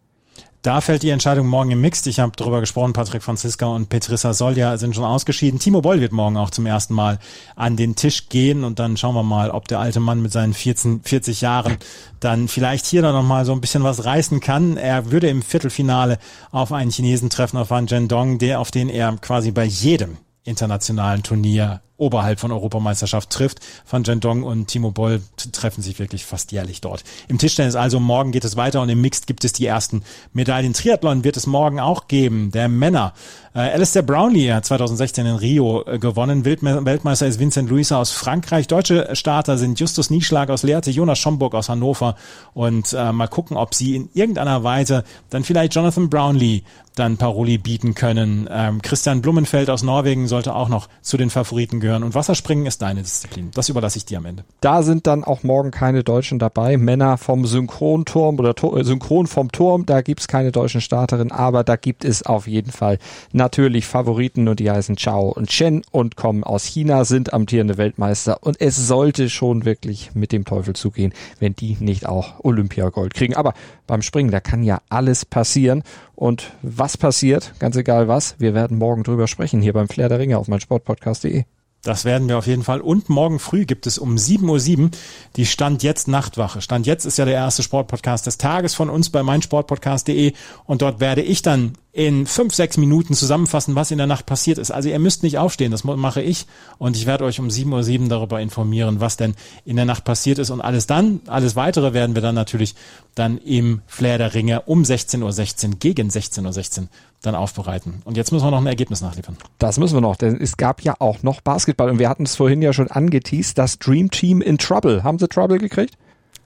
[0.63, 2.07] Da fällt die Entscheidung morgen im Mixed.
[2.07, 5.59] Ich habe darüber gesprochen, Patrick Franziska und Petrissa Solja sind schon ausgeschieden.
[5.59, 7.19] Timo Boll wird morgen auch zum ersten Mal
[7.57, 10.53] an den Tisch gehen und dann schauen wir mal, ob der alte Mann mit seinen
[10.53, 11.75] 14, 40 Jahren
[12.21, 14.77] dann vielleicht hier dann nochmal so ein bisschen was reißen kann.
[14.77, 16.17] Er würde im Viertelfinale
[16.51, 21.23] auf einen Chinesen treffen, auf Wan Zhendong, der, auf den er quasi bei jedem internationalen
[21.23, 23.59] Turnier oberhalb von Europameisterschaft trifft.
[23.89, 25.21] Van Jendong und Timo Boll
[25.51, 27.03] treffen sich wirklich fast jährlich dort.
[27.27, 30.73] Im Tischtennis also morgen geht es weiter und im Mixed gibt es die ersten Medaillen.
[30.73, 33.13] Triathlon wird es morgen auch geben, der Männer.
[33.55, 36.43] Äh, Alistair Brownlee hat 2016 in Rio äh, gewonnen.
[36.45, 38.67] Weltmeister ist Vincent Luisa aus Frankreich.
[38.67, 42.15] Deutsche Starter sind Justus Nieschlag aus Lehrte, Jonas Schomburg aus Hannover
[42.55, 46.63] und äh, mal gucken, ob sie in irgendeiner Weise dann vielleicht Jonathan Brownlee
[46.95, 48.47] dann Paroli bieten können.
[48.51, 52.03] Ähm, Christian Blumenfeld aus Norwegen sollte auch noch zu den Favoriten gehören.
[52.03, 53.51] Und Wasserspringen ist deine Disziplin.
[53.53, 54.43] Das überlasse ich dir am Ende.
[54.61, 56.77] Da sind dann auch morgen keine Deutschen dabei.
[56.77, 61.63] Männer vom Synchronturm oder Tor, äh, Synchron vom Turm, da gibt's keine deutschen Starterinnen, aber
[61.63, 62.97] da gibt es auf jeden Fall
[63.33, 68.37] natürlich Favoriten und die heißen Chao und Chen und kommen aus China, sind amtierende Weltmeister
[68.41, 73.35] und es sollte schon wirklich mit dem Teufel zugehen, wenn die nicht auch Olympiagold kriegen.
[73.35, 73.53] Aber
[73.85, 75.83] beim Springen, da kann ja alles passieren
[76.15, 80.19] und was passiert, ganz egal was, wir werden morgen drüber sprechen hier beim Flair der
[80.19, 81.43] Ringe auf meinsportpodcast.de.
[81.83, 82.79] Das werden wir auf jeden Fall.
[82.79, 84.89] Und morgen früh gibt es um 7.07 Uhr
[85.35, 86.61] die Stand jetzt Nachtwache.
[86.61, 90.31] Stand jetzt ist ja der erste Sportpodcast des Tages von uns bei meinsportpodcast.de
[90.65, 94.57] und dort werde ich dann in fünf, sechs Minuten zusammenfassen, was in der Nacht passiert
[94.57, 94.71] ist.
[94.71, 96.47] Also ihr müsst nicht aufstehen, das mache ich
[96.79, 100.39] und ich werde euch um 7.07 Uhr darüber informieren, was denn in der Nacht passiert
[100.39, 102.75] ist und alles dann, alles weitere werden wir dann natürlich
[103.13, 106.89] dann im Flair der Ringe um 16.16 Uhr, 16, gegen 16.16 Uhr 16
[107.23, 108.01] dann aufbereiten.
[108.05, 109.37] Und jetzt müssen wir noch ein Ergebnis nachliefern.
[109.57, 112.35] Das müssen wir noch, denn es gab ja auch noch Basketball und wir hatten es
[112.35, 115.03] vorhin ja schon angeteased, das Dream Team in Trouble.
[115.03, 115.97] Haben sie Trouble gekriegt?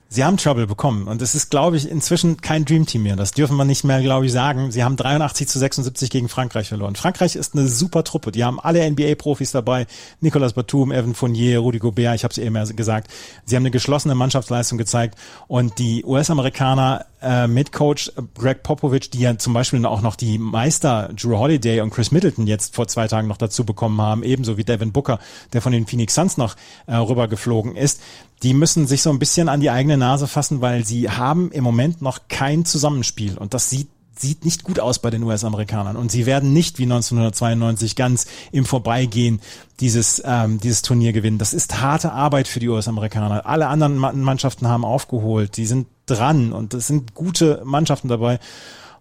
[0.10, 3.18] Sie haben Trouble bekommen und es ist, glaube ich, inzwischen kein Dream Team mehr.
[3.18, 4.72] Das dürfen wir nicht mehr, glaube ich, sagen.
[4.72, 6.96] Sie haben 83 zu 76 gegen Frankreich verloren.
[6.96, 8.32] Frankreich ist eine super Truppe.
[8.32, 9.86] Die haben alle NBA-Profis dabei.
[10.22, 13.12] Nicolas Batum, Evan Fournier, Rudy Gobert, ich habe es eben gesagt.
[13.44, 15.18] Sie haben eine geschlossene Mannschaftsleistung gezeigt
[15.48, 20.38] und die US-Amerikaner äh, mit Coach Greg Popovich, die ja zum Beispiel auch noch die
[20.38, 24.57] Meister Drew Holiday und Chris Middleton jetzt vor zwei Tagen noch dazu bekommen haben, ebenso
[24.57, 25.20] wie Devin Booker,
[25.53, 26.55] der von den Phoenix Suns noch
[26.86, 28.01] äh, rübergeflogen ist.
[28.43, 31.63] Die müssen sich so ein bisschen an die eigene Nase fassen, weil sie haben im
[31.63, 33.38] Moment noch kein Zusammenspiel.
[33.38, 33.89] Und das sieht
[34.20, 38.65] sieht nicht gut aus bei den US-Amerikanern und sie werden nicht wie 1992 ganz im
[38.65, 39.41] Vorbeigehen
[39.80, 41.38] dieses ähm, dieses Turnier gewinnen.
[41.38, 43.45] Das ist harte Arbeit für die US-Amerikaner.
[43.45, 48.39] Alle anderen Mannschaften haben aufgeholt, die sind dran und es sind gute Mannschaften dabei.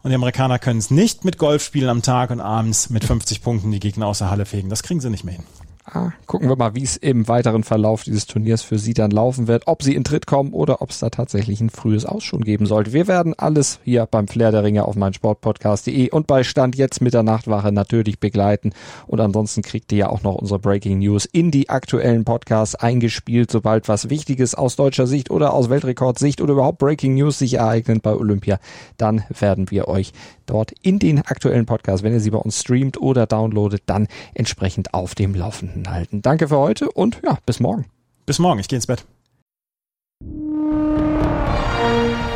[0.02, 3.72] Und die Amerikaner können es nicht mit Golfspielen am Tag und abends mit 50 Punkten
[3.72, 4.68] die Gegner aus der Halle fegen.
[4.68, 5.44] Das kriegen sie nicht mehr hin.
[5.88, 9.46] Ah, gucken wir mal, wie es im weiteren Verlauf dieses Turniers für Sie dann laufen
[9.46, 12.42] wird, ob Sie in Tritt kommen oder ob es da tatsächlich ein frühes Aus schon
[12.42, 12.92] geben sollte.
[12.92, 17.14] Wir werden alles hier beim Flair der Ringe auf meinsportpodcast.de und bei Stand jetzt mit
[17.14, 18.72] der Nachtwache natürlich begleiten.
[19.06, 23.52] Und ansonsten kriegt ihr ja auch noch unsere Breaking News in die aktuellen Podcasts eingespielt,
[23.52, 28.02] sobald was Wichtiges aus deutscher Sicht oder aus Weltrekordsicht oder überhaupt Breaking News sich ereignet
[28.02, 28.58] bei Olympia,
[28.96, 30.12] dann werden wir euch
[30.46, 34.94] dort in den aktuellen Podcasts, wenn ihr sie bei uns streamt oder downloadet, dann entsprechend
[34.94, 36.22] auf dem Laufenden halten.
[36.22, 37.86] Danke für heute und ja, bis morgen.
[38.24, 39.04] Bis morgen, ich gehe ins Bett.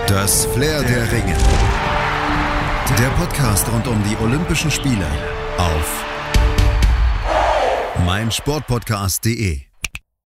[0.06, 1.36] Das Flair der Ringe.
[2.98, 5.06] Der Podcast rund um die Olympischen Spiele
[5.56, 6.04] auf
[8.04, 9.69] meinsportpodcast.de